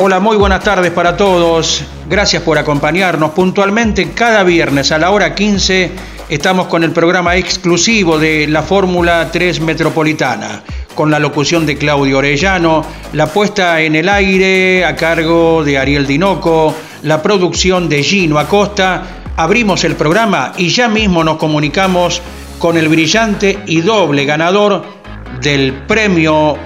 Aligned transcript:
Hola, 0.00 0.20
muy 0.20 0.36
buenas 0.36 0.62
tardes 0.62 0.92
para 0.92 1.16
todos. 1.16 1.82
Gracias 2.08 2.44
por 2.44 2.56
acompañarnos 2.56 3.32
puntualmente 3.32 4.12
cada 4.12 4.44
viernes 4.44 4.92
a 4.92 4.98
la 4.98 5.10
hora 5.10 5.34
15. 5.34 5.90
Estamos 6.28 6.68
con 6.68 6.84
el 6.84 6.92
programa 6.92 7.34
exclusivo 7.34 8.16
de 8.16 8.46
la 8.46 8.62
Fórmula 8.62 9.28
3 9.32 9.60
Metropolitana, 9.60 10.62
con 10.94 11.10
la 11.10 11.18
locución 11.18 11.66
de 11.66 11.76
Claudio 11.76 12.18
Orellano, 12.18 12.84
la 13.12 13.26
puesta 13.26 13.80
en 13.80 13.96
el 13.96 14.08
aire 14.08 14.84
a 14.84 14.94
cargo 14.94 15.64
de 15.64 15.78
Ariel 15.78 16.06
Dinoco, 16.06 16.76
la 17.02 17.20
producción 17.20 17.88
de 17.88 18.04
Gino 18.04 18.38
Acosta. 18.38 19.02
Abrimos 19.36 19.82
el 19.82 19.96
programa 19.96 20.52
y 20.56 20.68
ya 20.68 20.86
mismo 20.86 21.24
nos 21.24 21.38
comunicamos 21.38 22.22
con 22.60 22.76
el 22.76 22.88
brillante 22.88 23.58
y 23.66 23.80
doble 23.80 24.24
ganador 24.26 24.84
del 25.40 25.72
premio 25.72 26.56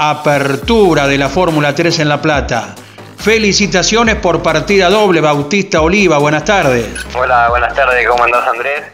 Apertura 0.00 1.08
de 1.08 1.18
la 1.18 1.28
Fórmula 1.28 1.74
3 1.74 1.98
en 1.98 2.08
La 2.08 2.22
Plata. 2.22 2.72
Felicitaciones 3.18 4.14
por 4.14 4.44
partida 4.44 4.88
doble, 4.88 5.20
Bautista 5.20 5.80
Oliva. 5.80 6.18
Buenas 6.18 6.44
tardes. 6.44 6.86
Hola, 7.16 7.48
buenas 7.48 7.74
tardes. 7.74 8.06
¿Cómo 8.06 8.22
andás, 8.22 8.46
Andrés? 8.46 8.84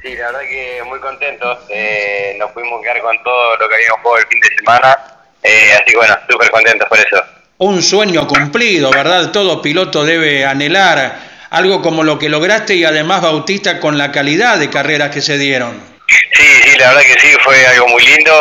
Sí, 0.00 0.16
la 0.16 0.24
verdad 0.28 0.40
que 0.40 0.82
muy 0.86 0.98
contentos. 1.00 1.58
Eh, 1.68 2.34
nos 2.38 2.50
pudimos 2.52 2.80
quedar 2.80 2.98
con 3.02 3.22
todo 3.22 3.58
lo 3.58 3.68
que 3.68 3.74
habíamos 3.74 4.00
jugado 4.00 4.22
el 4.22 4.26
fin 4.26 4.40
de 4.40 4.48
semana. 4.56 4.98
Eh, 5.42 5.72
así 5.74 5.84
que 5.84 5.96
bueno, 5.98 6.16
súper 6.30 6.50
contentos 6.50 6.88
por 6.88 6.98
eso. 6.98 7.22
Un 7.58 7.82
sueño 7.82 8.26
cumplido, 8.26 8.90
¿verdad? 8.90 9.32
Todo 9.32 9.60
piloto 9.60 10.02
debe 10.02 10.46
anhelar 10.46 11.18
algo 11.50 11.82
como 11.82 12.02
lo 12.04 12.18
que 12.18 12.30
lograste 12.30 12.74
y 12.74 12.86
además, 12.86 13.20
Bautista, 13.20 13.80
con 13.80 13.98
la 13.98 14.10
calidad 14.10 14.56
de 14.56 14.70
carreras 14.70 15.10
que 15.10 15.20
se 15.20 15.36
dieron. 15.36 15.78
Sí, 16.08 16.46
sí, 16.62 16.78
la 16.78 16.88
verdad 16.88 17.02
que 17.02 17.20
sí, 17.20 17.36
fue 17.44 17.66
algo 17.66 17.86
muy 17.88 18.02
lindo. 18.02 18.32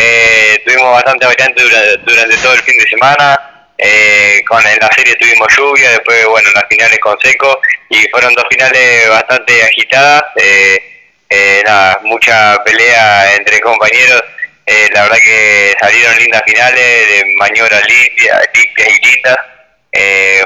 Eh, 0.00 0.62
tuvimos 0.64 0.92
bastante 0.92 1.26
variante 1.26 1.60
durante, 1.60 2.36
todo 2.36 2.54
el 2.54 2.62
fin 2.62 2.78
de 2.78 2.88
semana. 2.88 3.40
Eh, 3.76 4.42
con 4.46 4.64
en 4.64 4.78
la 4.80 4.88
serie 4.94 5.14
tuvimos 5.16 5.48
lluvia, 5.56 5.90
después 5.90 6.24
bueno, 6.26 6.48
en 6.48 6.54
las 6.54 6.64
finales 6.68 6.98
con 6.98 7.18
seco 7.20 7.60
y 7.90 8.08
fueron 8.10 8.32
dos 8.34 8.44
finales 8.48 9.08
bastante 9.08 9.60
agitadas. 9.62 10.22
Eh, 10.36 11.62
nada, 11.64 11.98
mucha 12.02 12.62
pelea 12.64 13.34
entre 13.34 13.60
compañeros. 13.60 14.22
la 14.94 15.02
verdad 15.02 15.18
que 15.24 15.74
salieron 15.80 16.16
lindas 16.16 16.42
finales, 16.46 17.08
de 17.08 17.34
maniobras 17.36 17.82
limpias, 17.88 18.48
limpias 18.54 18.88
y 18.88 19.06
lindas. 19.06 19.38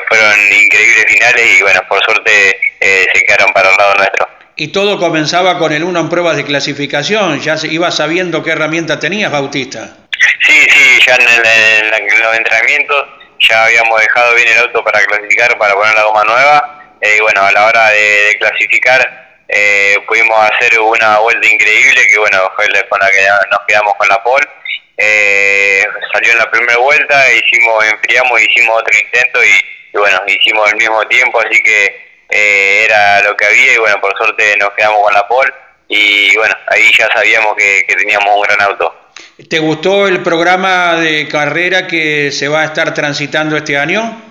fueron 0.08 0.40
increíbles 0.52 1.04
finales 1.08 1.46
y 1.58 1.62
bueno, 1.62 1.82
por 1.88 2.02
suerte 2.04 2.56
se 2.80 3.20
quedaron 3.26 3.52
para 3.52 3.70
el 3.70 3.76
lado 3.76 3.94
nuestro 3.96 4.31
y 4.56 4.68
todo 4.68 4.98
comenzaba 4.98 5.58
con 5.58 5.72
el 5.72 5.84
uno 5.84 6.00
en 6.00 6.08
pruebas 6.08 6.36
de 6.36 6.44
clasificación. 6.44 7.40
Ya 7.40 7.56
ibas 7.70 7.96
sabiendo 7.96 8.42
qué 8.42 8.50
herramienta 8.50 9.00
tenías, 9.00 9.32
Bautista. 9.32 9.96
Sí, 10.40 10.66
sí, 10.70 11.00
ya 11.06 11.16
en, 11.16 12.20
los 12.20 12.36
entrenamientos 12.36 13.06
ya 13.40 13.64
habíamos 13.64 14.00
dejado 14.00 14.34
bien 14.34 14.48
el 14.48 14.58
auto 14.58 14.84
para 14.84 15.04
clasificar, 15.04 15.56
para 15.58 15.74
poner 15.74 15.94
la 15.94 16.04
goma 16.04 16.24
nueva. 16.24 16.96
Eh, 17.00 17.16
y 17.16 17.20
bueno, 17.20 17.42
a 17.42 17.52
la 17.52 17.66
hora 17.66 17.90
de, 17.90 18.36
clasificar 18.38 19.42
eh, 19.48 19.96
pudimos 20.06 20.38
hacer 20.50 20.78
una 20.78 21.18
vuelta 21.18 21.48
increíble, 21.48 22.06
que 22.06 22.18
bueno, 22.18 22.50
fue 22.56 22.66
con 22.88 23.00
la 23.00 23.10
que 23.10 23.26
nos 23.50 23.60
quedamos 23.66 23.94
con 23.96 24.08
la 24.08 24.22
pole. 24.22 24.46
Eh, 24.96 25.84
salió 26.12 26.32
en 26.32 26.38
la 26.38 26.50
primera 26.50 26.78
vuelta, 26.78 27.32
hicimos, 27.32 27.84
enfriamos, 27.84 28.40
hicimos 28.40 28.78
otro 28.78 28.98
intento 28.98 29.42
y 29.42 29.98
bueno, 29.98 30.20
hicimos 30.26 30.70
el 30.70 30.76
mismo 30.76 31.04
tiempo, 31.08 31.40
así 31.40 31.60
que 31.62 32.11
eh, 32.32 32.84
era 32.84 33.22
lo 33.22 33.36
que 33.36 33.44
había 33.44 33.74
y 33.74 33.76
bueno, 33.76 34.00
por 34.00 34.16
suerte 34.16 34.56
nos 34.56 34.70
quedamos 34.70 35.02
con 35.02 35.12
la 35.12 35.28
pole 35.28 35.52
y 35.88 36.34
bueno, 36.36 36.54
ahí 36.68 36.90
ya 36.98 37.06
sabíamos 37.12 37.54
que, 37.56 37.84
teníamos 37.94 38.34
un 38.34 38.42
gran 38.42 38.62
auto. 38.62 38.94
¿Te 39.50 39.58
gustó 39.58 40.08
el 40.08 40.22
programa 40.22 40.98
de 40.98 41.28
carrera 41.28 41.86
que 41.86 42.30
se 42.32 42.48
va 42.48 42.62
a 42.62 42.64
estar 42.64 42.94
transitando 42.94 43.56
este 43.56 43.76
año? 43.76 44.22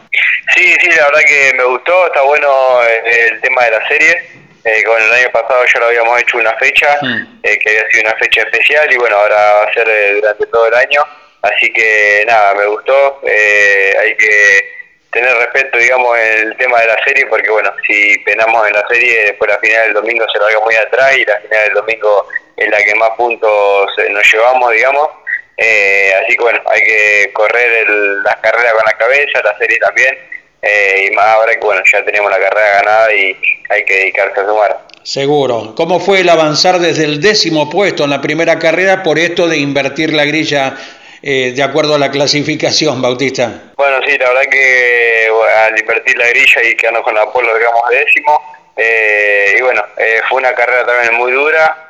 Sí, 0.56 0.76
sí, 0.82 0.90
la 0.90 1.06
verdad 1.06 1.22
que 1.28 1.54
me 1.56 1.64
gustó, 1.66 2.08
está 2.08 2.22
bueno 2.24 2.82
el, 2.84 3.40
tema 3.42 3.66
de 3.66 3.72
la 3.72 3.88
serie. 3.88 4.24
Eh, 4.64 4.84
con 4.84 5.02
el 5.02 5.12
año 5.12 5.30
pasado 5.32 5.64
ya 5.66 5.80
lo 5.80 5.88
habíamos 5.88 6.22
hecho 6.22 6.38
una 6.38 6.54
fecha, 6.54 6.98
hmm. 7.02 7.40
eh, 7.44 7.58
que 7.58 7.70
había 7.70 7.90
sido 7.90 8.04
una 8.10 8.18
fecha 8.18 8.42
especial 8.42 8.92
y 8.92 8.98
bueno, 8.98 9.16
ahora 9.16 9.36
va 9.36 9.64
a 9.64 9.74
ser 9.74 9.88
durante 10.16 10.46
todo 10.48 10.68
el 10.68 10.74
año. 10.74 11.04
Así 11.44 11.72
que 11.74 12.24
nada, 12.28 12.54
me 12.56 12.66
gustó. 12.66 13.22
hay 13.24 14.16
que 14.18 14.81
tener 15.12 15.36
respeto, 15.36 15.78
digamos, 15.78 16.18
el 16.18 16.56
tema 16.58 16.80
de 16.80 16.88
la 16.88 17.04
serie, 17.04 17.26
porque 17.26 17.50
bueno, 17.50 17.72
si 17.86 18.18
penamos 18.20 18.66
en 18.68 18.74
la 18.74 18.88
serie, 18.88 19.26
después 19.26 19.52
la 19.52 19.60
final 19.60 19.84
del 19.86 19.94
domingo 19.94 20.26
se 20.32 20.40
larga 20.40 20.60
muy 20.62 20.76
atrás 20.76 21.18
y 21.18 21.26
la 21.26 21.40
final 21.42 21.64
del 21.66 21.74
domingo 21.74 22.28
es 22.56 22.70
la 22.70 22.78
que 22.78 22.96
más 22.96 23.10
puntos 23.12 23.92
eh, 23.98 24.10
nos 24.12 24.24
llevamos, 24.32 24.72
digamos. 24.72 25.10
Eh, 25.58 26.14
así 26.24 26.36
que 26.36 26.44
bueno, 26.44 26.62
hay 26.66 26.82
que 26.82 27.30
correr 27.34 27.88
las 28.24 28.38
carreras 28.38 28.74
con 28.74 28.84
la 28.86 28.98
cabeza, 28.98 29.42
la 29.44 29.58
serie 29.58 29.78
también, 29.80 30.18
eh, 30.62 31.08
y 31.08 31.16
más 31.16 31.26
ahora 31.28 31.54
que 31.54 31.66
bueno, 31.66 31.82
ya 31.92 32.04
tenemos 32.06 32.32
la 32.32 32.40
carrera 32.40 32.82
ganada 32.82 33.14
y 33.14 33.38
hay 33.70 33.86
que 33.86 33.94
dedicarse 33.94 34.40
a 34.40 34.46
sumar. 34.46 34.80
Seguro. 35.04 35.74
¿Cómo 35.76 36.00
fue 36.00 36.22
el 36.22 36.30
avanzar 36.30 36.80
desde 36.80 37.06
el 37.06 37.20
décimo 37.20 37.70
puesto 37.70 38.06
en 38.06 38.12
la 38.12 38.22
primera 38.22 38.60
carrera 38.60 39.04
por 39.04 39.20
esto 39.20 39.48
de 39.48 39.58
invertir 39.58 40.14
la 40.14 40.26
grilla 40.26 40.78
eh, 41.22 41.54
de 41.56 41.64
acuerdo 41.64 41.96
a 41.96 42.00
la 42.00 42.10
clasificación, 42.10 43.02
Bautista? 43.02 43.72
Bueno, 43.78 43.98
sí, 44.08 44.18
la 44.18 44.30
verdad 44.30 44.50
que 44.50 45.30
al 45.66 45.80
invertir 45.80 46.18
la 46.18 46.28
grilla 46.30 46.64
y 46.64 46.76
quedarnos 46.76 47.04
con 47.04 47.16
la 47.16 47.32
polo, 47.32 47.56
digamos, 47.56 47.82
décimo, 47.90 48.42
eh, 48.76 49.56
y 49.58 49.62
bueno, 49.62 49.84
eh, 49.98 50.22
fue 50.28 50.40
una 50.40 50.54
carrera 50.54 50.86
también 50.86 51.14
muy 51.16 51.32
dura, 51.32 51.90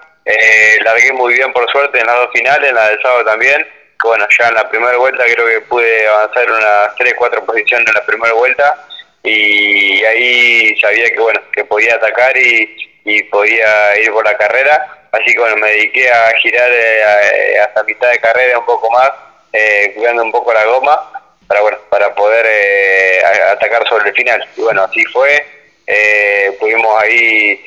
largué 0.84 1.14
muy 1.14 1.34
bien 1.34 1.52
por 1.54 1.70
suerte 1.72 2.00
en 2.00 2.08
las 2.08 2.16
dos 2.16 2.30
finales, 2.34 2.70
en 2.70 2.76
la 2.76 2.90
del 2.90 3.02
sábado 3.02 3.26
también, 3.26 3.66
bueno, 4.04 4.26
ya 4.38 4.50
en 4.50 4.56
la 4.56 4.70
primera 4.70 4.98
vuelta 4.98 5.24
creo 5.26 5.48
que 5.48 5.62
pude 5.62 6.08
avanzar 6.08 6.52
unas 6.52 6.96
3, 6.98 7.14
4 7.18 7.46
posiciones 7.46 7.88
en 7.88 7.94
la 7.94 8.06
primera 8.06 8.34
vuelta, 8.34 8.86
y 9.24 10.04
ahí 10.04 10.76
sabía 10.80 11.10
que 11.10 11.20
bueno, 11.20 11.40
que 11.54 11.64
podía 11.64 11.96
atacar 11.96 12.36
y 12.36 13.24
podía 13.24 14.00
ir 14.00 14.12
por 14.12 14.26
la 14.26 14.38
carrera 14.38 15.01
Así 15.12 15.34
que 15.34 15.40
bueno, 15.40 15.58
me 15.58 15.70
dediqué 15.70 16.10
a 16.10 16.32
girar 16.42 16.72
eh, 16.72 17.60
hasta 17.60 17.84
mitad 17.84 18.10
de 18.10 18.20
carrera 18.20 18.60
un 18.60 18.66
poco 18.66 18.90
más, 18.92 19.12
eh, 19.52 19.92
cuidando 19.96 20.24
un 20.24 20.32
poco 20.32 20.54
la 20.54 20.64
goma, 20.66 21.12
para 21.48 21.62
bueno, 21.62 21.78
para 21.90 22.16
poder 22.16 22.46
eh, 22.50 23.22
atacar 23.52 23.86
sobre 23.90 24.10
el 24.10 24.16
final. 24.16 24.48
Y 24.56 24.62
bueno, 24.62 24.84
así 24.84 25.04
fue. 25.06 25.46
Eh, 25.86 26.56
pudimos 26.60 27.02
ahí, 27.02 27.62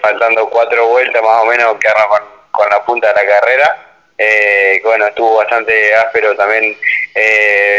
faltando 0.00 0.48
cuatro 0.48 0.88
vueltas 0.88 1.22
más 1.22 1.42
o 1.42 1.46
menos, 1.46 1.76
quedarnos 1.78 2.06
con, 2.06 2.22
con 2.50 2.70
la 2.70 2.84
punta 2.84 3.08
de 3.08 3.14
la 3.14 3.26
carrera. 3.26 3.84
Eh, 4.16 4.80
bueno, 4.82 5.06
estuvo 5.06 5.36
bastante 5.36 5.94
áspero 5.94 6.34
también 6.34 6.76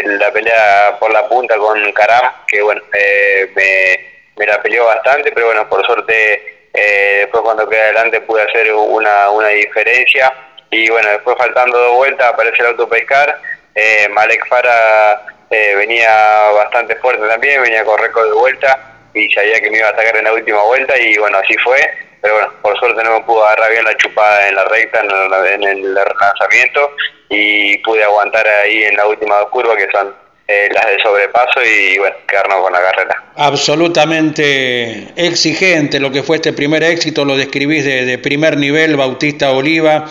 la 0.06 0.32
pelea 0.32 0.96
por 1.00 1.12
la 1.12 1.28
punta 1.28 1.58
con 1.58 1.92
Karam, 1.92 2.32
que 2.48 2.62
bueno, 2.62 2.82
me, 2.92 4.00
me 4.38 4.46
la 4.46 4.62
peleó 4.62 4.86
bastante, 4.86 5.32
pero 5.32 5.48
bueno, 5.48 5.68
por 5.68 5.86
suerte 5.86 6.70
eh, 6.74 7.09
después 7.30 7.44
cuando 7.44 7.70
quedé 7.70 7.82
adelante 7.82 8.22
pude 8.22 8.42
hacer 8.42 8.74
una, 8.74 9.30
una 9.30 9.50
diferencia. 9.50 10.34
Y 10.72 10.90
bueno, 10.90 11.10
después 11.10 11.38
faltando 11.38 11.78
dos 11.78 11.96
vueltas 11.96 12.34
aparece 12.34 12.62
el 12.62 12.70
auto 12.70 12.90
pescar, 12.90 13.40
eh, 13.76 14.08
Malek 14.10 14.48
Fara 14.48 15.26
eh, 15.50 15.76
venía 15.76 16.12
bastante 16.56 16.96
fuerte 16.98 17.28
también, 17.28 17.62
venía 17.62 17.84
con 17.84 18.00
récord 18.00 18.28
de 18.28 18.34
vuelta 18.34 18.80
y 19.14 19.32
sabía 19.32 19.60
que 19.60 19.70
me 19.70 19.78
iba 19.78 19.88
a 19.88 19.92
atacar 19.92 20.18
en 20.18 20.26
la 20.26 20.34
última 20.34 20.62
vuelta 20.64 20.98
y 21.00 21.18
bueno, 21.18 21.38
así 21.40 21.56
fue, 21.64 21.80
pero 22.22 22.36
bueno, 22.36 22.54
por 22.62 22.78
suerte 22.80 23.04
no 23.04 23.20
me 23.20 23.26
pudo 23.26 23.46
agarrar 23.46 23.72
bien 23.72 23.84
la 23.84 23.98
chupada 23.98 24.48
en 24.48 24.56
la 24.56 24.66
recta, 24.66 25.02
en 25.02 25.64
el, 25.64 25.94
lanzamiento 25.94 26.96
y 27.30 27.78
pude 27.80 28.04
aguantar 28.04 28.48
ahí 28.48 28.84
en 28.84 28.96
la 28.96 29.08
última 29.08 29.44
curva 29.46 29.76
que 29.76 29.90
son 29.92 30.16
eh, 30.52 30.68
las 30.74 30.88
de 30.88 31.00
sobrepaso 31.00 31.64
y 31.64 32.00
bueno, 32.00 32.16
quedarnos 32.28 32.62
con 32.62 32.74
la 32.74 32.82
carrera. 32.82 33.24
Absolutamente 33.36 35.10
exigente 35.16 36.00
lo 36.00 36.12
que 36.12 36.24
fue 36.24 36.38
este 36.38 36.54
primer 36.54 36.82
éxito, 36.82 37.24
lo 37.24 37.38
describís 37.38 37.86
de, 37.86 38.18
primer 38.18 38.58
nivel, 38.58 38.96
Bautista 38.96 39.52
Oliva, 39.52 40.06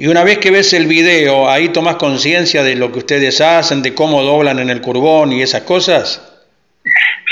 y 0.00 0.08
una 0.08 0.24
vez 0.24 0.38
que 0.38 0.50
ves 0.50 0.72
el 0.72 0.88
video, 0.88 1.48
ahí 1.48 1.68
tomás 1.68 1.94
conciencia 1.94 2.64
de 2.64 2.74
lo 2.74 2.90
que 2.90 2.98
ustedes 2.98 3.40
hacen, 3.40 3.82
de 3.82 3.94
cómo 3.94 4.24
doblan 4.24 4.58
en 4.58 4.68
el 4.68 4.80
curbón 4.80 5.32
y 5.32 5.42
esas 5.42 5.62
cosas. 5.62 6.20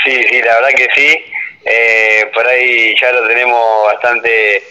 Sí, 0.05 0.23
sí, 0.29 0.41
la 0.41 0.55
verdad 0.55 0.69
que 0.73 0.87
sí, 0.95 1.25
eh, 1.65 2.31
por 2.33 2.47
ahí 2.47 2.95
ya 2.97 3.11
lo 3.11 3.27
tenemos 3.27 3.61
bastante 3.87 4.63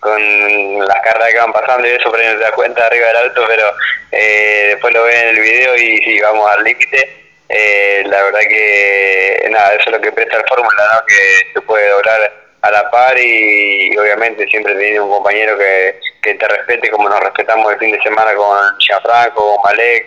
con 0.00 0.78
las 0.86 1.00
carreras 1.02 1.30
que 1.30 1.38
van 1.38 1.52
pasando 1.52 1.86
y 1.86 1.90
eso, 1.90 2.10
pero 2.10 2.24
no 2.24 2.38
te 2.38 2.44
das 2.44 2.52
cuenta 2.52 2.86
arriba 2.86 3.06
del 3.08 3.16
auto, 3.28 3.44
pero 3.46 3.72
después 4.10 4.94
lo 4.94 5.04
ven 5.04 5.16
en 5.16 5.28
el 5.28 5.40
video 5.40 5.76
y 5.76 5.98
sí, 5.98 6.20
vamos 6.20 6.50
al 6.50 6.64
límite. 6.64 7.08
la 8.06 8.22
verdad 8.22 8.40
que 8.40 9.46
nada, 9.50 9.74
eso 9.74 9.84
es 9.86 9.92
lo 9.92 10.00
que 10.00 10.12
presta 10.12 10.36
el 10.36 10.44
Fórmula, 10.48 10.90
¿no? 10.94 11.06
que 11.06 11.52
se 11.52 11.60
puede 11.62 11.88
doblar 11.90 12.42
a 12.62 12.70
la 12.70 12.90
par 12.90 13.18
y, 13.18 13.96
obviamente 13.98 14.46
siempre 14.46 14.74
teniendo 14.74 15.04
un 15.04 15.12
compañero 15.12 15.58
que, 15.58 15.98
que, 16.22 16.34
te 16.34 16.48
respete 16.48 16.90
como 16.90 17.08
nos 17.08 17.20
respetamos 17.20 17.72
el 17.72 17.78
fin 17.78 17.92
de 17.92 18.02
semana 18.02 18.34
con 18.34 18.78
Gianfranco, 18.78 19.54
con 19.54 19.62
Malek. 19.64 20.06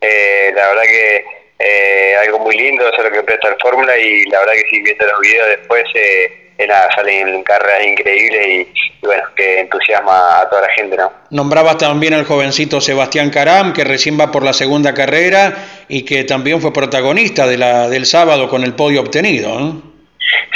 Eh, 0.00 0.52
la 0.54 0.68
verdad 0.68 0.82
que 0.84 1.24
eh, 1.58 2.16
algo 2.22 2.38
muy 2.38 2.56
lindo, 2.56 2.88
eso 2.88 2.98
es 2.98 3.04
lo 3.04 3.10
que 3.10 3.22
presta 3.24 3.48
el 3.48 3.60
Fórmula 3.60 3.96
y 3.98 4.24
la 4.26 4.38
verdad 4.40 4.54
que 4.54 4.68
si 4.70 4.82
viendo 4.82 5.06
los 5.06 5.20
videos 5.20 5.48
después 5.48 5.84
eh, 5.94 6.45
nada, 6.66 6.88
salen 6.94 7.42
carreras 7.42 7.86
increíbles 7.86 8.46
y, 8.46 9.06
bueno, 9.06 9.22
que 9.36 9.60
entusiasma 9.60 10.40
a 10.40 10.48
toda 10.48 10.62
la 10.62 10.72
gente, 10.72 10.96
¿no? 10.96 11.12
Nombrabas 11.30 11.78
también 11.78 12.14
al 12.14 12.24
jovencito 12.24 12.80
Sebastián 12.80 13.30
Caram, 13.30 13.72
que 13.72 13.84
recién 13.84 14.18
va 14.18 14.32
por 14.32 14.42
la 14.42 14.52
segunda 14.52 14.94
carrera 14.94 15.54
y 15.88 16.04
que 16.04 16.24
también 16.24 16.60
fue 16.60 16.72
protagonista 16.72 17.46
de 17.46 17.58
la, 17.58 17.88
del 17.88 18.06
sábado 18.06 18.48
con 18.48 18.62
el 18.64 18.74
podio 18.74 19.00
obtenido, 19.02 19.58
¿no? 19.58 19.96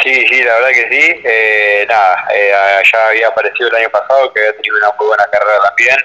Sí, 0.03 0.27
sí, 0.27 0.43
la 0.43 0.55
verdad 0.55 0.71
que 0.71 0.89
sí. 0.89 1.21
Eh, 1.25 1.87
nada, 1.89 2.27
eh, 2.33 2.53
ya 2.91 3.09
había 3.09 3.29
aparecido 3.29 3.69
el 3.69 3.77
año 3.77 3.91
pasado, 3.91 4.33
que 4.33 4.41
había 4.41 4.57
tenido 4.57 4.77
una 4.77 4.93
muy 4.99 5.07
buena 5.09 5.25
carrera 5.31 5.59
también 5.69 5.97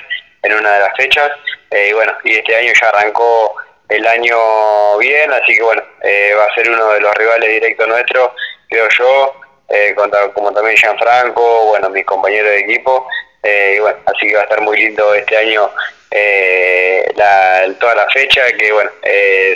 en 0.44 0.54
una 0.54 0.72
de 0.74 0.80
las 0.80 0.98
fechas. 0.98 1.32
Eh, 1.72 1.88
y 1.90 1.94
bueno, 1.94 2.14
y 2.24 2.34
este 2.34 2.56
año 2.56 2.74
ya 2.80 2.90
arrancó 2.90 3.56
el 3.90 4.06
año 4.06 4.38
bien, 5.00 5.32
así 5.32 5.56
que 5.56 5.62
bueno, 5.62 5.82
va 6.02 6.44
a 6.44 6.56
ser 6.56 6.70
uno 6.70 6.92
de 6.92 7.00
los 7.00 7.14
rivales 7.16 7.50
directos 7.50 7.88
nuestros, 7.88 8.32
creo 8.68 8.90
yo, 8.98 9.36
como 10.34 10.52
también 10.52 10.78
Gianfranco, 10.78 11.66
bueno, 11.68 11.90
mis 11.90 12.06
compañeros 12.06 12.52
de 12.52 12.60
equipo. 12.60 13.08
y 13.44 13.80
bueno, 13.80 13.98
así 14.06 14.28
que 14.28 14.36
va 14.36 14.42
a 14.42 14.44
estar 14.44 14.62
muy 14.62 14.78
lindo 14.78 15.14
este 15.14 15.38
año 15.38 15.70
la, 17.16 17.66
toda 17.80 17.96
la 17.96 18.10
fecha, 18.10 18.42
que 18.58 18.72
bueno, 18.72 18.90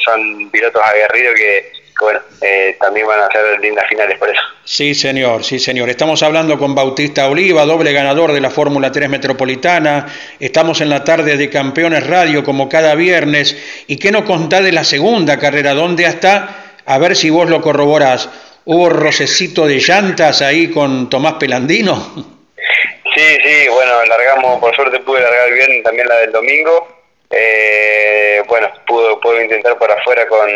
son 0.03 0.49
pilotos 0.51 0.81
aguerridos 0.83 1.35
que 1.35 1.79
bueno, 1.99 2.19
eh, 2.41 2.77
también 2.79 3.05
van 3.07 3.19
a 3.19 3.31
ser 3.31 3.59
lindas 3.59 3.85
finales 3.89 4.17
por 4.17 4.29
eso. 4.29 4.41
Sí, 4.63 4.95
señor, 4.95 5.43
sí, 5.43 5.59
señor. 5.59 5.89
Estamos 5.89 6.23
hablando 6.23 6.57
con 6.57 6.73
Bautista 6.73 7.27
Oliva, 7.27 7.65
doble 7.65 7.91
ganador 7.91 8.31
de 8.31 8.39
la 8.39 8.49
Fórmula 8.49 8.91
3 8.91 9.09
Metropolitana. 9.09 10.07
Estamos 10.39 10.79
en 10.79 10.89
la 10.89 11.03
tarde 11.03 11.35
de 11.35 11.49
Campeones 11.49 12.07
Radio 12.07 12.43
como 12.43 12.69
cada 12.69 12.95
viernes. 12.95 13.57
¿Y 13.87 13.97
qué 13.97 14.11
nos 14.11 14.23
contás 14.23 14.63
de 14.63 14.71
la 14.71 14.85
segunda 14.85 15.37
carrera? 15.37 15.73
¿Dónde 15.73 16.05
está? 16.05 16.73
A 16.85 16.97
ver 16.97 17.15
si 17.15 17.29
vos 17.29 17.49
lo 17.49 17.61
corroborás. 17.61 18.29
¿Hubo 18.65 18.89
rocecito 18.89 19.65
de 19.65 19.79
llantas 19.79 20.41
ahí 20.41 20.69
con 20.69 21.09
Tomás 21.09 21.33
Pelandino? 21.33 21.95
Sí, 23.15 23.37
sí, 23.43 23.67
bueno, 23.69 24.05
largamos, 24.05 24.59
por 24.59 24.75
suerte 24.75 24.99
pude 24.99 25.21
largar 25.21 25.51
bien 25.51 25.83
también 25.83 26.07
la 26.07 26.17
del 26.17 26.31
domingo. 26.31 26.87
Eh, 27.31 28.41
bueno, 28.47 28.71
pudo, 28.87 29.19
pudo 29.19 29.41
intentar 29.41 29.77
por 29.77 29.91
afuera 29.91 30.27
con 30.27 30.49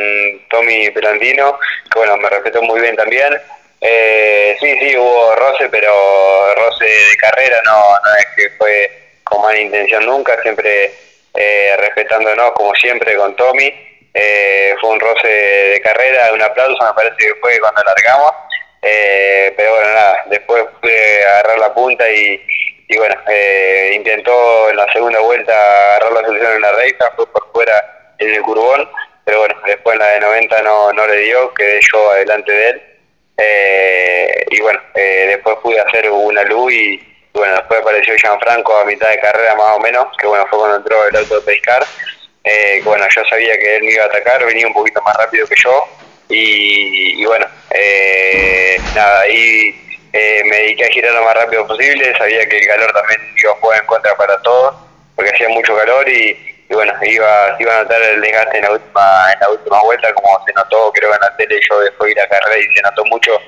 Tommy 0.49 0.89
Pelandino, 0.91 1.59
que 1.91 1.99
bueno, 1.99 2.17
me 2.17 2.29
respetó 2.29 2.61
muy 2.61 2.81
bien 2.81 2.95
también. 2.95 3.39
Eh, 3.81 4.55
sí, 4.59 4.77
sí, 4.79 4.97
hubo 4.97 5.35
roce, 5.35 5.67
pero 5.69 6.55
roce 6.55 6.85
de 6.85 7.17
carrera, 7.17 7.61
no, 7.65 7.89
no 7.89 8.15
es 8.17 8.25
que 8.35 8.49
fue 8.57 8.91
con 9.23 9.41
mala 9.41 9.59
intención 9.59 10.05
nunca, 10.05 10.41
siempre 10.41 10.91
eh, 11.33 11.75
respetándonos 11.77 12.51
como 12.53 12.73
siempre 12.75 13.15
con 13.15 13.35
Tommy. 13.35 13.73
Eh, 14.13 14.75
fue 14.79 14.91
un 14.91 14.99
roce 14.99 15.27
de 15.27 15.81
carrera, 15.81 16.31
un 16.33 16.41
aplauso 16.41 16.83
me 16.83 16.93
parece 16.93 17.15
que 17.17 17.35
fue 17.41 17.59
cuando 17.59 17.81
largamos. 17.83 18.31
Eh, 18.81 19.53
pero 19.55 19.71
bueno, 19.71 19.87
nada, 19.93 20.23
después 20.29 20.65
pude 20.81 21.25
agarrar 21.25 21.57
la 21.57 21.73
punta 21.73 22.09
y, 22.09 22.39
y 22.89 22.97
bueno, 22.97 23.15
eh, 23.29 23.93
intentó 23.95 24.69
en 24.69 24.75
la 24.75 24.91
segunda 24.91 25.19
vuelta 25.19 25.53
agarrar 25.53 26.11
la 26.11 26.27
solución 26.27 26.53
en 26.53 26.61
la 26.61 26.71
recta, 26.73 27.11
fue 27.15 27.25
por 27.31 27.51
fuera 27.51 28.13
en 28.19 28.33
el 28.33 28.41
curbón, 28.41 28.89
pero 29.25 29.39
bueno, 29.39 29.55
después 29.65 29.93
en 29.93 29.99
la 29.99 30.07
de 30.09 30.19
90 30.19 30.61
no, 30.63 30.93
no 30.93 31.07
le 31.07 31.17
dio, 31.17 31.53
quedé 31.53 31.79
yo 31.91 32.11
adelante 32.11 32.51
de 32.51 32.69
él. 32.69 32.81
Eh, 33.37 34.45
y 34.51 34.61
bueno, 34.61 34.79
eh, 34.95 35.25
después 35.29 35.55
pude 35.63 35.79
hacer 35.79 36.09
una 36.11 36.43
luz 36.43 36.71
y, 36.71 37.01
bueno, 37.33 37.55
después 37.55 37.81
apareció 37.81 38.15
Gianfranco 38.15 38.77
a 38.77 38.85
mitad 38.85 39.09
de 39.09 39.19
carrera 39.19 39.55
más 39.55 39.75
o 39.75 39.79
menos, 39.79 40.07
que 40.17 40.27
bueno, 40.27 40.45
fue 40.49 40.59
cuando 40.59 40.77
entró 40.77 41.07
el 41.07 41.15
auto 41.15 41.39
de 41.39 41.41
pescar. 41.41 41.83
Eh, 42.43 42.81
bueno, 42.83 43.05
yo 43.09 43.23
sabía 43.25 43.57
que 43.57 43.77
él 43.77 43.83
me 43.83 43.91
iba 43.91 44.03
a 44.03 44.07
atacar, 44.07 44.45
venía 44.45 44.67
un 44.67 44.73
poquito 44.73 45.01
más 45.01 45.15
rápido 45.17 45.47
que 45.47 45.55
yo. 45.55 45.87
Y, 46.29 47.23
bueno, 47.25 47.45
nada, 48.95 49.21
ahí 49.21 49.75
eh, 50.13 50.43
me 50.45 50.57
dediqué 50.57 50.85
a 50.85 50.89
girar 50.89 51.13
lo 51.13 51.23
más 51.23 51.35
rápido 51.35 51.65
posible, 51.67 52.15
sabía 52.17 52.47
que 52.47 52.57
el 52.57 52.67
calor 52.67 52.93
también 52.93 53.19
iba 53.35 53.51
a 53.51 53.55
jugar 53.55 53.79
en 53.79 53.87
contra 53.87 54.15
para 54.15 54.41
todos, 54.41 54.75
porque 55.15 55.31
hacía 55.31 55.49
mucho 55.49 55.75
calor 55.75 56.07
y, 56.07 56.37
bueno, 56.69 56.93
iba, 57.01 57.55
iba 57.59 57.79
a 57.79 57.83
notar 57.83 58.01
el 58.01 58.21
desgaste 58.21 58.57
en 58.57 58.63
la 58.63 58.71
última 58.71 59.33
en 59.33 59.39
la 59.39 59.49
última 59.49 59.81
vuelta, 59.83 60.13
como 60.13 60.45
se 60.45 60.53
notó 60.53 60.91
creo 60.93 61.13
en 61.13 61.19
la 61.19 61.35
tele, 61.35 61.59
yo 61.69 61.79
después 61.79 62.13
de 62.13 62.21
la 62.21 62.27
carrera 62.27 62.59
y 62.59 62.75
se 62.75 62.81
notó 62.81 63.05
mucho 63.05 63.39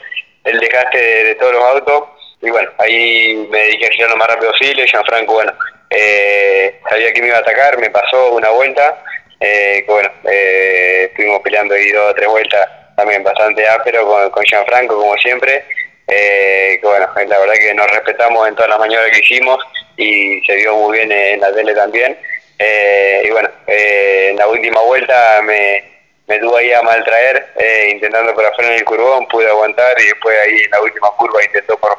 el 0.44 0.59
desgaste 0.59 0.97
de, 0.97 1.36
todos 1.36 1.53
los 1.53 1.63
autos, 1.63 2.03
y 2.42 2.50
bueno, 2.50 2.69
ahí 2.77 3.47
me 3.50 3.59
dediqué 3.59 3.88
a 3.88 3.92
girar 3.92 4.09
lo 4.09 4.18
más 4.18 4.27
rápido 4.27 4.51
posible, 4.51 4.88
Gianfranco, 4.88 5.33
bueno, 5.33 5.53
eh, 5.89 6.79
sabía 6.89 7.13
que 7.13 7.21
me 7.21 7.27
iba 7.27 7.37
a 7.37 7.41
atacar, 7.41 7.77
me 7.77 7.89
pasó 7.89 8.33
una 8.33 8.49
vuelta, 8.49 9.03
eh, 9.39 9.83
bueno, 9.87 10.09
eh, 10.29 11.07
estuvimos 11.09 11.41
peleando 11.41 11.75
ahí 11.75 11.91
dos 11.91 12.11
o 12.11 12.15
tres 12.15 12.27
vueltas 12.27 12.67
también 12.95 13.23
bastante 13.23 13.67
áspero 13.67 14.07
con, 14.07 14.29
con 14.31 14.43
Gianfranco 14.43 14.97
como 14.97 15.15
siempre, 15.17 15.63
eh, 16.07 16.77
que 16.79 16.87
bueno, 16.87 17.07
la 17.15 17.39
verdad 17.39 17.53
que 17.55 17.73
nos 17.73 17.87
respetamos 17.91 18.47
en 18.47 18.55
todas 18.55 18.69
las 18.69 18.79
maniobras 18.79 19.11
que 19.11 19.23
hicimos 19.23 19.63
y 19.97 20.41
se 20.45 20.55
vio 20.55 20.75
muy 20.75 20.97
bien 20.97 21.11
en 21.11 21.39
la 21.39 21.53
tele 21.53 21.73
también. 21.73 22.17
Eh, 22.57 23.23
y 23.25 23.29
bueno, 23.31 23.49
eh, 23.67 24.29
en 24.31 24.37
la 24.37 24.47
última 24.47 24.81
vuelta 24.81 25.41
me, 25.43 25.83
me 26.27 26.39
tuvo 26.39 26.57
ahí 26.57 26.71
a 26.71 26.81
maltraer, 26.81 27.47
eh, 27.57 27.89
intentando 27.91 28.33
por 28.33 28.45
afuera 28.45 28.71
en 28.71 28.77
el 28.77 28.85
curvón, 28.85 29.27
pude 29.27 29.47
aguantar 29.47 29.99
y 29.99 30.05
después 30.05 30.37
ahí 30.39 30.61
en 30.63 30.71
la 30.71 30.81
última 30.81 31.11
curva 31.17 31.43
intentó 31.43 31.77
por 31.77 31.91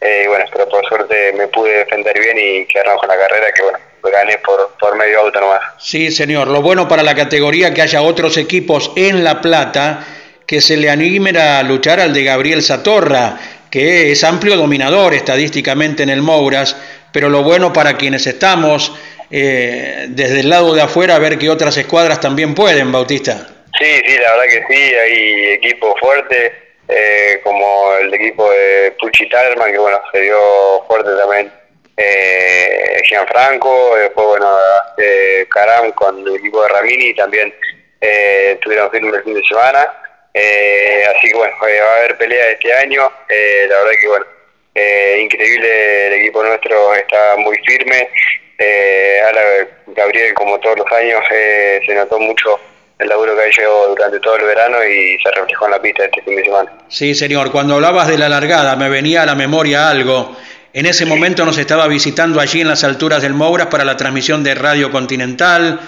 y 0.00 0.26
bueno, 0.26 0.44
pero 0.52 0.68
por 0.68 0.86
suerte 0.86 1.32
me 1.32 1.48
pude 1.48 1.78
defender 1.78 2.18
bien 2.18 2.38
y 2.38 2.66
quedarnos 2.66 2.98
con 2.98 3.08
la 3.08 3.16
carrera 3.16 3.46
que 3.54 3.62
bueno, 3.62 3.78
gané 4.02 4.38
por, 4.38 4.70
por 4.78 4.96
medio 4.96 5.20
auto 5.20 5.40
nomás. 5.40 5.62
Sí, 5.78 6.10
señor. 6.10 6.48
Lo 6.48 6.62
bueno 6.62 6.86
para 6.88 7.02
la 7.02 7.14
categoría 7.14 7.72
que 7.72 7.82
haya 7.82 8.02
otros 8.02 8.36
equipos 8.36 8.92
en 8.96 9.24
La 9.24 9.40
Plata 9.40 10.04
que 10.46 10.60
se 10.60 10.76
le 10.76 10.90
animen 10.90 11.36
a 11.36 11.62
luchar 11.62 12.00
al 12.00 12.12
de 12.12 12.24
Gabriel 12.24 12.62
Satorra, 12.62 13.38
que 13.70 14.12
es 14.12 14.22
amplio 14.24 14.56
dominador 14.56 15.14
estadísticamente 15.14 16.02
en 16.02 16.10
el 16.10 16.22
Mouras, 16.22 16.76
pero 17.12 17.28
lo 17.28 17.42
bueno 17.42 17.72
para 17.72 17.96
quienes 17.96 18.26
estamos 18.26 18.92
eh, 19.30 20.06
desde 20.08 20.40
el 20.40 20.50
lado 20.50 20.74
de 20.74 20.82
afuera, 20.82 21.18
ver 21.18 21.38
que 21.38 21.48
otras 21.48 21.76
escuadras 21.76 22.20
también 22.20 22.54
pueden, 22.54 22.92
Bautista. 22.92 23.48
Sí, 23.78 24.02
sí, 24.06 24.16
la 24.18 24.30
verdad 24.32 24.44
que 24.44 24.74
sí, 24.74 24.94
hay 24.94 25.52
equipos 25.54 25.94
fuertes, 25.98 26.52
eh, 26.88 27.40
como 27.42 27.94
el 27.96 28.12
equipo 28.12 28.50
de 28.50 28.94
Pucci 29.00 29.28
Talman, 29.28 29.72
que 29.72 29.78
bueno, 29.78 30.00
se 30.12 30.20
dio 30.20 30.82
fuerte 30.86 31.10
también 31.16 31.52
eh, 31.96 33.00
Gianfranco, 33.04 33.96
después 33.96 34.26
bueno, 34.26 34.48
eh, 34.98 35.46
Caram 35.50 35.92
con 35.92 36.26
el 36.26 36.36
equipo 36.36 36.62
de 36.62 36.68
Ramini 36.68 37.14
también 37.14 37.54
eh, 38.00 38.52
estuvieron 38.54 38.90
firmes 38.90 39.14
el 39.14 39.22
fin 39.22 39.34
de 39.34 39.42
semana. 39.44 39.88
Eh, 40.34 41.04
así 41.14 41.28
que 41.28 41.36
bueno, 41.36 41.54
eh, 41.68 41.80
va 41.80 41.92
a 41.92 41.96
haber 41.98 42.18
pelea 42.18 42.50
este 42.50 42.72
año. 42.72 43.10
Eh, 43.28 43.66
la 43.68 43.78
verdad 43.78 43.92
que 44.00 44.08
bueno, 44.08 44.26
increíble, 45.20 46.06
el 46.08 46.12
equipo 46.14 46.42
nuestro 46.42 46.94
está 46.94 47.36
muy 47.36 47.56
firme. 47.64 48.08
ahora 49.24 49.68
Gabriel, 49.86 50.34
como 50.34 50.58
todos 50.58 50.78
los 50.78 50.92
años, 50.92 51.22
se 51.28 51.94
notó 51.94 52.18
mucho 52.18 52.58
el 52.98 53.08
laburo 53.08 53.34
que 53.36 53.48
hecho 53.48 53.62
durante 53.88 54.20
todo 54.20 54.36
el 54.36 54.44
verano 54.44 54.76
y 54.84 55.18
se 55.22 55.30
reflejó 55.30 55.66
en 55.66 55.70
la 55.72 55.82
pista 55.82 56.04
este 56.04 56.22
fin 56.22 56.36
de 56.36 56.44
semana. 56.44 56.70
Sí, 56.88 57.14
señor, 57.14 57.50
cuando 57.50 57.74
hablabas 57.74 58.08
de 58.08 58.18
la 58.18 58.28
largada 58.28 58.76
me 58.76 58.88
venía 58.88 59.22
a 59.22 59.26
la 59.26 59.34
memoria 59.34 59.88
algo. 59.88 60.36
En 60.72 60.86
ese 60.86 61.06
momento 61.06 61.44
nos 61.44 61.58
estaba 61.58 61.86
visitando 61.86 62.40
allí 62.40 62.60
en 62.60 62.68
las 62.68 62.84
alturas 62.84 63.22
del 63.22 63.34
Mouras 63.34 63.68
para 63.68 63.84
la 63.84 63.96
transmisión 63.96 64.42
de 64.42 64.54
Radio 64.54 64.90
Continental. 64.90 65.80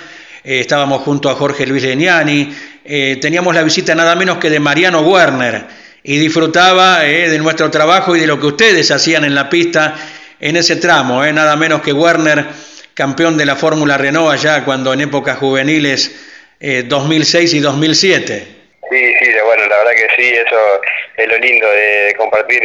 estábamos 0.44 1.02
junto 1.02 1.28
a 1.28 1.34
Jorge 1.34 1.66
Luis 1.66 1.82
Leñani, 1.82 2.54
eh, 2.84 3.18
teníamos 3.20 3.52
la 3.52 3.64
visita 3.64 3.96
nada 3.96 4.14
menos 4.14 4.38
que 4.38 4.48
de 4.48 4.60
Mariano 4.60 5.00
Werner 5.00 5.66
y 6.04 6.18
disfrutaba 6.18 7.04
eh, 7.04 7.28
de 7.28 7.38
nuestro 7.38 7.68
trabajo 7.68 8.14
y 8.14 8.20
de 8.20 8.28
lo 8.28 8.38
que 8.38 8.46
ustedes 8.46 8.92
hacían 8.92 9.24
en 9.24 9.34
la 9.34 9.50
pista 9.50 9.96
en 10.38 10.54
ese 10.54 10.76
tramo, 10.76 11.24
eh, 11.24 11.32
nada 11.32 11.56
menos 11.56 11.82
que 11.82 11.92
Werner, 11.92 12.46
campeón 12.94 13.36
de 13.36 13.44
la 13.44 13.56
Fórmula 13.56 13.98
Renault 13.98 14.32
allá 14.32 14.64
cuando 14.64 14.92
en 14.92 15.00
épocas 15.00 15.38
juveniles 15.38 16.14
2006 16.60 17.54
y 17.54 17.60
2007. 17.60 18.46
Sí, 18.90 19.14
sí, 19.20 19.32
bueno, 19.44 19.66
la 19.66 19.78
verdad 19.78 19.92
que 19.92 20.08
sí, 20.16 20.32
eso 20.32 20.80
es 21.16 21.28
lo 21.28 21.38
lindo 21.38 21.68
de 21.68 22.14
compartir 22.16 22.62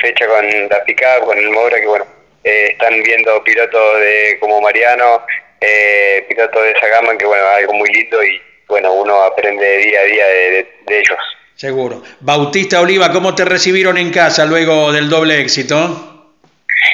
fecha 0.00 0.26
con 0.26 0.68
la 0.68 0.84
PICAP, 0.84 1.24
con 1.24 1.38
el 1.38 1.50
Moura, 1.50 1.80
que 1.80 1.86
bueno, 1.86 2.06
están 2.44 3.02
viendo 3.02 3.42
pilotos 3.42 4.00
de 4.00 4.36
como 4.40 4.60
Mariano, 4.60 5.24
pilotos 6.28 6.62
de 6.62 6.70
esa 6.72 6.86
gama, 6.88 7.16
que 7.18 7.26
bueno, 7.26 7.46
algo 7.48 7.72
muy 7.74 7.88
lindo 7.90 8.22
y 8.22 8.40
bueno, 8.68 8.92
uno 8.92 9.22
aprende 9.22 9.78
día 9.78 10.00
a 10.00 10.04
día 10.04 10.26
de, 10.26 10.66
ellos. 10.88 11.18
Seguro. 11.54 12.02
Bautista 12.20 12.80
Oliva, 12.80 13.10
¿cómo 13.12 13.34
te 13.34 13.44
recibieron 13.44 13.98
en 13.98 14.12
casa 14.12 14.44
luego 14.44 14.92
del 14.92 15.08
doble 15.08 15.40
éxito? 15.40 16.34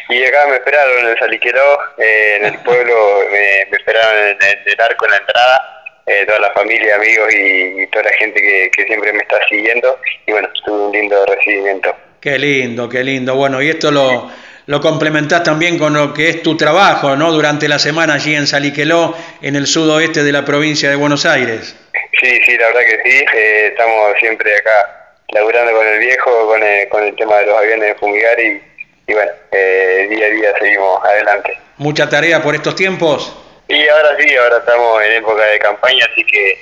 Y 0.09 0.25
acá 0.25 0.47
me 0.49 0.57
esperaron 0.57 1.01
en 1.01 1.07
el 1.09 1.19
Saliqueró, 1.19 1.79
eh, 1.99 2.37
en 2.37 2.45
el 2.47 2.59
pueblo, 2.61 3.27
me, 3.31 3.63
esperaron 3.63 4.29
en 4.29 4.39
el, 4.41 4.81
arco 4.81 5.05
en 5.05 5.11
la 5.11 5.17
entrada, 5.19 5.74
eh, 6.07 6.25
toda 6.27 6.39
la 6.39 6.51
familia, 6.53 6.97
amigos 6.97 7.35
y, 7.35 7.87
toda 7.87 8.05
la 8.05 8.13
gente 8.13 8.41
que, 8.41 8.85
siempre 8.85 9.13
me 9.13 9.21
está 9.21 9.37
siguiendo. 9.49 9.99
Y 10.27 10.33
bueno, 10.33 10.49
tuve 10.65 10.87
un 10.87 10.93
lindo 10.93 11.25
recibimiento. 11.27 11.95
Qué 12.21 12.39
lindo, 12.39 12.89
qué 12.89 13.05
lindo. 13.05 13.35
Bueno, 13.35 13.63
y 13.63 13.71
esto 13.71 13.91
lo, 13.91 14.31
lo 14.67 14.81
complementás 14.81 15.43
también 15.43 15.79
con 15.79 15.95
lo 15.95 16.13
que 16.13 16.29
es 16.29 16.43
tu 16.43 16.57
trabajo, 16.57 17.17
¿no? 17.17 17.33
Durante 17.33 17.69
la 17.69 17.79
semana 17.79 18.15
allí 18.15 18.35
en 18.35 18.47
Saliqueló, 18.47 19.15
en 19.43 19.57
el 19.57 19.67
sudoeste 19.67 20.23
de 20.23 20.33
la 20.33 20.45
provincia 20.45 20.89
de 20.91 20.97
Buenos 20.97 21.27
Aires. 21.27 21.77
Sí, 22.21 22.41
sí, 22.45 22.57
la 22.57 22.67
verdad 22.69 22.81
que 22.81 23.11
sí. 23.11 23.25
Eh, 23.35 23.67
estamos 23.69 24.15
siempre 24.21 24.57
acá 24.57 25.15
laburando 25.29 25.73
con 25.73 25.87
el 25.87 25.99
viejo, 25.99 26.47
con 26.47 26.63
el, 26.63 26.89
con 26.89 27.03
el 27.03 27.17
tema 27.17 27.39
de 27.39 27.47
los 27.47 27.59
aviones 27.59 27.89
de 27.89 27.95
fumigar 27.97 28.39
y, 28.41 28.61
bueno, 29.13 29.33
eh, 29.53 30.07
día 30.09 30.27
a 30.27 30.31
día 30.31 30.53
seguimos 30.59 31.05
adelante. 31.05 31.59
¿Mucha 31.77 32.09
tarea 32.09 32.43
por 32.43 32.55
estos 32.55 32.77
tiempos? 32.77 33.37
Y 33.69 33.89
ahora 33.89 34.17
sí, 34.19 34.37
ahora 34.37 34.59
estamos 34.59 35.03
en 35.03 35.13
época 35.13 35.45
de 35.45 35.59
campaña, 35.59 36.07
así 36.11 36.25
que 36.25 36.53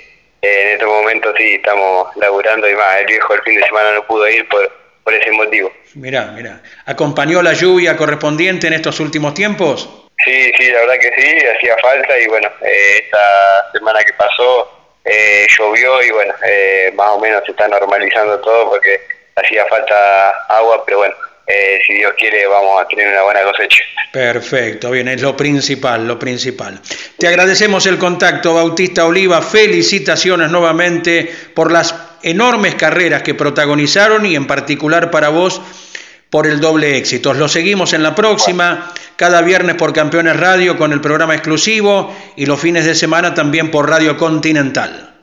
eh, 0.42 0.62
en 0.62 0.68
estos 0.75 0.88
momentos 0.88 1.35
sí 1.37 1.54
estamos 1.54 2.14
laburando 2.16 2.68
y 2.68 2.75
más. 2.75 3.00
El 3.00 3.06
viejo 3.06 3.35
el 3.35 3.42
fin 3.42 3.54
de 3.61 3.66
semana 3.66 3.92
no 3.92 4.06
pudo 4.06 4.28
ir 4.28 4.49
por, 4.49 4.71
por 5.04 5.14
ese 5.14 5.30
motivo. 5.32 5.73
Mirá, 5.94 6.26
mirá. 6.26 6.61
¿Acompañó 6.87 7.42
la 7.42 7.52
lluvia 7.52 7.97
correspondiente 7.97 8.66
en 8.68 8.75
estos 8.75 9.00
últimos 9.00 9.35
tiempos? 9.35 9.88
Sí, 10.25 10.52
sí, 10.56 10.71
la 10.71 10.80
verdad 10.80 10.94
que 11.00 11.21
sí, 11.21 11.47
hacía 11.47 11.76
falta 11.78 12.18
y 12.18 12.26
bueno, 12.28 12.49
esta 12.61 13.73
semana 13.73 13.99
que 14.04 14.12
pasó 14.12 14.71
eh, 15.04 15.47
llovió 15.59 16.02
y 16.02 16.11
bueno, 16.11 16.32
eh, 16.44 16.92
más 16.94 17.09
o 17.09 17.18
menos 17.18 17.42
se 17.44 17.50
está 17.50 17.66
normalizando 17.66 18.38
todo 18.40 18.71
porque 18.71 19.00
hacía 19.35 19.64
falta 19.66 20.30
agua, 20.49 20.85
pero 20.85 20.99
bueno, 20.99 21.14
eh, 21.52 21.80
si 21.87 21.94
Dios 21.94 22.12
quiere 22.16 22.47
vamos 22.47 22.80
a 22.80 22.88
tener 22.88 23.09
una 23.09 23.23
buena 23.23 23.42
cosecha. 23.42 23.85
Perfecto, 24.12 24.90
bien, 24.90 25.09
es 25.09 25.23
lo 25.23 25.37
principal, 25.37 26.06
lo 26.06 26.18
principal. 26.18 26.80
Te 27.18 27.28
agradecemos 27.28 27.87
el 27.87 27.99
contacto, 27.99 28.54
Bautista 28.54 29.06
Oliva, 29.06 29.42
felicitaciones 29.42 30.50
nuevamente 30.50 31.30
por 31.54 31.71
las 31.71 31.94
enormes 32.23 32.75
carreras 32.75 33.23
que 33.23 33.35
protagonizaron 33.35 34.26
y 34.26 34.37
en 34.37 34.47
particular 34.47 35.11
para 35.11 35.28
vos 35.28 35.61
por 36.30 36.47
el 36.47 36.61
doble 36.61 36.97
éxito. 36.97 37.35
Lo 37.35 37.49
seguimos 37.49 37.92
en 37.92 38.02
la 38.02 38.14
próxima, 38.14 38.92
cada 39.16 39.42
viernes 39.42 39.76
por 39.76 39.92
Campeones 39.92 40.38
Radio 40.38 40.78
con 40.78 40.92
el 40.92 41.00
programa 41.00 41.35
exclusivo 41.35 42.14
y 42.37 42.47
los 42.47 42.61
fines 42.61 42.87
de 42.87 42.94
semana 42.94 43.35
también 43.35 43.71
por 43.71 43.88
Radio 43.88 44.16
Continental. 44.16 45.14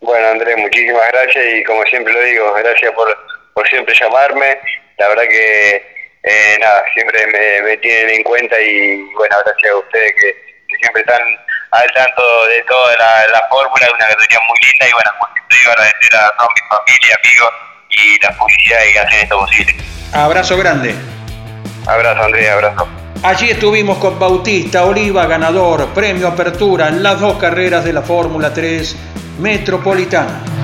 Bueno, 0.00 0.28
Andrés, 0.28 0.56
muchísimas 0.58 1.02
gracias 1.10 1.44
y 1.54 1.64
como 1.64 1.82
siempre 1.84 2.12
lo 2.12 2.20
digo, 2.22 2.54
gracias 2.54 2.92
por, 2.92 3.08
por 3.54 3.68
siempre 3.68 3.94
llamarme. 3.98 4.58
La 4.98 5.08
verdad 5.08 5.24
que, 5.28 5.76
eh, 6.22 6.58
nada, 6.60 6.84
siempre 6.94 7.26
me, 7.26 7.76
tienen 7.78 8.16
en 8.16 8.22
cuenta 8.22 8.60
y 8.60 9.02
bueno, 9.14 9.36
gracias 9.44 9.72
a 9.72 9.76
ustedes 9.76 10.12
que, 10.20 10.46
siempre 10.80 11.00
están 11.00 11.22
al 11.70 11.90
tanto 11.92 12.22
de 12.48 12.62
toda 12.64 12.96
la, 12.98 13.28
la 13.28 13.42
fórmula, 13.48 13.88
una 13.94 14.08
categoría 14.08 14.38
muy 14.46 14.58
linda 14.68 14.88
y 14.88 14.92
bueno, 14.92 15.10
como 15.18 15.32
siempre 15.32 15.56
digo, 15.58 15.70
agradecer 15.70 16.16
a 16.16 16.28
toda 16.36 16.48
mi 16.54 16.76
familia, 16.76 17.18
amigos 17.24 17.52
y 17.88 18.20
la 18.20 18.28
publicidad 18.36 18.78
que 18.92 18.98
hacen 18.98 19.20
esto 19.20 19.38
posible. 19.38 19.74
Abrazo 20.12 20.58
grande. 20.58 20.94
Abrazo, 21.86 22.22
Andrés, 22.24 22.50
abrazo. 22.50 22.88
Allí 23.22 23.50
estuvimos 23.50 23.98
con 23.98 24.18
Bautista 24.18 24.84
Oliva, 24.84 25.26
ganador, 25.26 25.88
premio 25.94 26.28
Apertura 26.28 26.88
en 26.88 27.02
las 27.02 27.20
dos 27.20 27.38
carreras 27.38 27.84
de 27.84 27.92
la 27.92 28.02
Fórmula 28.02 28.52
3 28.52 28.96
Metropolitana. 29.38 30.55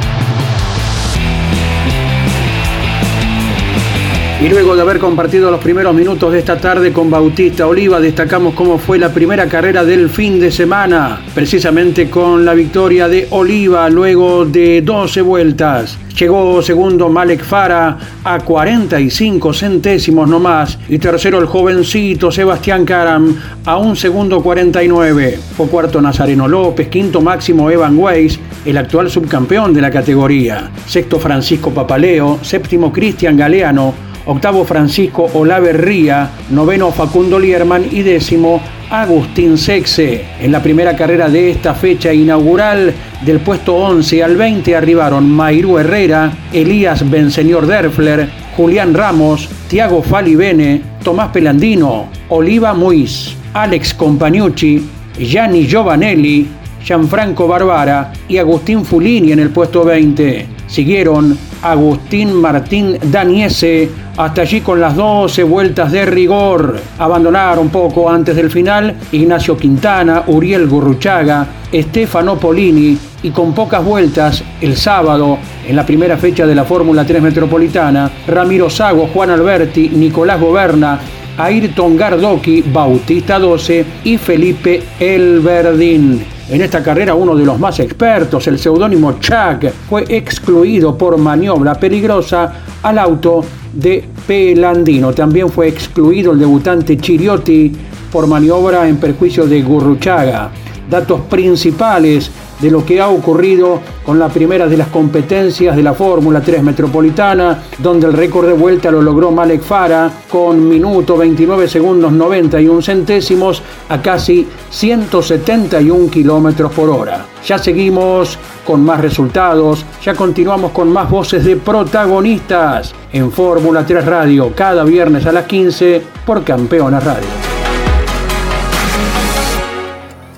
Y 4.42 4.48
luego 4.48 4.74
de 4.74 4.82
haber 4.82 4.98
compartido 4.98 5.52
los 5.52 5.60
primeros 5.60 5.94
minutos 5.94 6.32
de 6.32 6.40
esta 6.40 6.56
tarde 6.56 6.92
con 6.92 7.08
Bautista 7.08 7.68
Oliva, 7.68 8.00
destacamos 8.00 8.54
cómo 8.54 8.76
fue 8.76 8.98
la 8.98 9.14
primera 9.14 9.46
carrera 9.46 9.84
del 9.84 10.10
fin 10.10 10.40
de 10.40 10.50
semana, 10.50 11.20
precisamente 11.32 12.10
con 12.10 12.44
la 12.44 12.52
victoria 12.52 13.06
de 13.06 13.28
Oliva 13.30 13.88
luego 13.88 14.44
de 14.44 14.82
12 14.82 15.22
vueltas. 15.22 15.96
Llegó 16.18 16.60
segundo 16.60 17.08
Malek 17.08 17.44
Fara 17.44 17.96
a 18.24 18.40
45 18.40 19.52
centésimos 19.52 20.28
nomás 20.28 20.76
y 20.88 20.98
tercero 20.98 21.38
el 21.38 21.46
jovencito 21.46 22.32
Sebastián 22.32 22.84
Karam 22.84 23.36
a 23.64 23.76
un 23.76 23.94
segundo 23.94 24.42
49. 24.42 25.38
Fue 25.56 25.68
cuarto 25.68 26.02
Nazareno 26.02 26.48
López, 26.48 26.88
quinto 26.88 27.20
máximo 27.20 27.70
Evan 27.70 27.96
Weiss, 27.96 28.40
el 28.64 28.76
actual 28.76 29.08
subcampeón 29.08 29.72
de 29.72 29.82
la 29.82 29.90
categoría. 29.92 30.68
Sexto 30.84 31.20
Francisco 31.20 31.70
Papaleo, 31.70 32.40
séptimo 32.42 32.92
Cristian 32.92 33.36
Galeano, 33.36 34.10
octavo 34.26 34.64
Francisco 34.64 35.28
Olaverría, 35.34 36.30
noveno 36.50 36.92
Facundo 36.92 37.38
Lierman 37.38 37.86
y 37.90 38.02
décimo 38.02 38.60
Agustín 38.90 39.56
Sexe. 39.56 40.24
En 40.40 40.52
la 40.52 40.62
primera 40.62 40.94
carrera 40.94 41.28
de 41.28 41.50
esta 41.50 41.74
fecha 41.74 42.12
inaugural, 42.12 42.92
del 43.24 43.40
puesto 43.40 43.74
11 43.74 44.22
al 44.22 44.36
20 44.36 44.76
arribaron 44.76 45.30
Mayru 45.30 45.78
Herrera, 45.78 46.32
Elías 46.52 47.08
Benseñor 47.08 47.66
Derfler, 47.66 48.28
Julián 48.56 48.94
Ramos, 48.94 49.48
Tiago 49.68 50.02
Falibene, 50.02 50.82
Tomás 51.02 51.28
Pelandino, 51.28 52.08
Oliva 52.28 52.74
Muiz, 52.74 53.34
Alex 53.54 53.94
Compagnucci, 53.94 54.86
Gianni 55.18 55.66
Giovanelli, 55.66 56.48
Gianfranco 56.84 57.46
Barbara 57.46 58.12
y 58.28 58.38
Agustín 58.38 58.84
Fulini 58.84 59.32
en 59.32 59.38
el 59.38 59.50
puesto 59.50 59.84
20. 59.84 60.46
Siguieron 60.66 61.38
Agustín 61.62 62.34
Martín 62.34 62.98
Daniese 63.02 63.90
hasta 64.16 64.42
allí 64.42 64.60
con 64.60 64.80
las 64.80 64.96
12 64.96 65.42
vueltas 65.44 65.92
de 65.92 66.04
rigor. 66.04 66.76
Abandonaron 66.98 67.70
poco 67.70 68.10
antes 68.10 68.36
del 68.36 68.50
final 68.50 68.94
Ignacio 69.12 69.56
Quintana, 69.56 70.24
Uriel 70.26 70.66
Gurruchaga, 70.66 71.46
Stefano 71.72 72.36
Polini 72.36 72.98
y 73.22 73.30
con 73.30 73.54
pocas 73.54 73.84
vueltas 73.84 74.42
el 74.60 74.76
sábado 74.76 75.38
en 75.66 75.76
la 75.76 75.86
primera 75.86 76.16
fecha 76.16 76.46
de 76.46 76.54
la 76.54 76.64
Fórmula 76.64 77.06
3 77.06 77.22
Metropolitana, 77.22 78.10
Ramiro 78.26 78.68
Sago, 78.68 79.08
Juan 79.12 79.30
Alberti, 79.30 79.88
Nicolás 79.88 80.40
Goberna, 80.40 80.98
Ayrton 81.38 81.96
Gardoki, 81.96 82.62
Bautista 82.62 83.38
12 83.38 83.84
y 84.04 84.18
Felipe 84.18 84.82
Elverdín. 84.98 86.22
En 86.52 86.60
esta 86.60 86.82
carrera 86.82 87.14
uno 87.14 87.34
de 87.34 87.46
los 87.46 87.58
más 87.58 87.80
expertos, 87.80 88.46
el 88.46 88.58
seudónimo 88.58 89.14
Chuck, 89.18 89.70
fue 89.88 90.04
excluido 90.06 90.98
por 90.98 91.16
maniobra 91.16 91.72
peligrosa 91.72 92.52
al 92.82 92.98
auto 92.98 93.42
de 93.72 94.04
Pelandino. 94.26 95.14
También 95.14 95.48
fue 95.48 95.68
excluido 95.68 96.32
el 96.32 96.38
debutante 96.40 96.98
Chiriotti 96.98 97.72
por 98.12 98.26
maniobra 98.26 98.86
en 98.86 98.98
perjuicio 98.98 99.46
de 99.46 99.62
Gurruchaga. 99.62 100.50
Datos 100.90 101.22
principales 101.22 102.30
de 102.62 102.70
lo 102.70 102.86
que 102.86 103.00
ha 103.00 103.08
ocurrido 103.08 103.80
con 104.06 104.18
la 104.18 104.28
primera 104.28 104.68
de 104.68 104.76
las 104.76 104.88
competencias 104.88 105.76
de 105.76 105.82
la 105.82 105.94
Fórmula 105.94 106.40
3 106.40 106.62
Metropolitana, 106.62 107.64
donde 107.78 108.06
el 108.06 108.12
récord 108.12 108.46
de 108.46 108.52
vuelta 108.52 108.90
lo 108.90 109.02
logró 109.02 109.32
Malek 109.32 109.62
Fara 109.62 110.10
con 110.30 110.68
minuto 110.68 111.16
29 111.16 111.68
segundos 111.68 112.12
91 112.12 112.80
centésimos 112.80 113.62
a 113.88 114.00
casi 114.00 114.48
171 114.70 116.08
kilómetros 116.08 116.72
por 116.72 116.88
hora. 116.88 117.26
Ya 117.44 117.58
seguimos 117.58 118.38
con 118.64 118.84
más 118.84 119.00
resultados, 119.00 119.84
ya 120.02 120.14
continuamos 120.14 120.70
con 120.70 120.88
más 120.90 121.10
voces 121.10 121.44
de 121.44 121.56
protagonistas 121.56 122.94
en 123.12 123.32
Fórmula 123.32 123.84
3 123.84 124.06
Radio 124.06 124.52
cada 124.54 124.84
viernes 124.84 125.26
a 125.26 125.32
las 125.32 125.46
15 125.46 126.00
por 126.24 126.44
Campeones 126.44 127.02
Radio. 127.02 127.26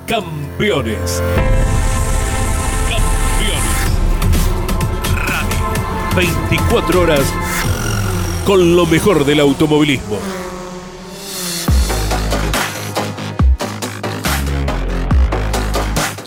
Campeones 0.07 1.23
24 6.17 7.01
horas 7.01 7.23
con 8.47 8.77
lo 8.77 8.87
mejor 8.87 9.25
del 9.25 9.41
automovilismo. 9.41 10.17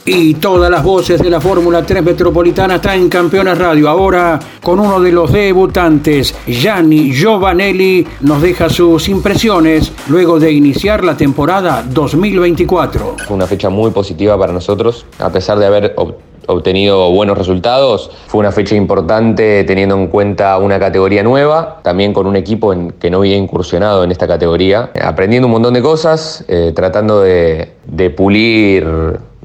Y 0.03 0.33
todas 0.35 0.69
las 0.69 0.83
voces 0.83 1.21
de 1.21 1.29
la 1.29 1.39
Fórmula 1.39 1.85
3 1.85 2.03
Metropolitana 2.03 2.75
están 2.75 2.99
en 2.99 3.09
Campeones 3.09 3.57
Radio. 3.57 3.87
Ahora 3.87 4.39
con 4.61 4.79
uno 4.79 4.99
de 4.99 5.13
los 5.13 5.31
debutantes, 5.31 6.35
Gianni 6.45 7.13
Giovanelli, 7.13 8.05
nos 8.21 8.41
deja 8.41 8.69
sus 8.69 9.07
impresiones 9.07 9.93
luego 10.09 10.37
de 10.37 10.51
iniciar 10.51 11.05
la 11.05 11.15
temporada 11.15 11.81
2024. 11.87 13.15
Fue 13.25 13.35
una 13.35 13.47
fecha 13.47 13.69
muy 13.69 13.91
positiva 13.91 14.37
para 14.37 14.51
nosotros, 14.51 15.05
a 15.19 15.29
pesar 15.29 15.59
de 15.59 15.65
haber 15.65 15.93
obtenido 15.95 16.26
buenos 16.47 17.37
resultados. 17.37 18.09
Fue 18.27 18.39
una 18.39 18.51
fecha 18.51 18.75
importante 18.75 19.63
teniendo 19.63 19.95
en 19.95 20.07
cuenta 20.07 20.57
una 20.57 20.79
categoría 20.79 21.23
nueva, 21.23 21.79
también 21.83 22.13
con 22.13 22.27
un 22.27 22.35
equipo 22.35 22.73
en, 22.73 22.91
que 22.91 23.09
no 23.09 23.17
había 23.17 23.35
incursionado 23.35 24.03
en 24.03 24.11
esta 24.11 24.27
categoría, 24.27 24.91
aprendiendo 25.01 25.47
un 25.47 25.53
montón 25.53 25.73
de 25.73 25.81
cosas, 25.81 26.43
eh, 26.47 26.71
tratando 26.75 27.21
de, 27.21 27.73
pulir 28.15 28.85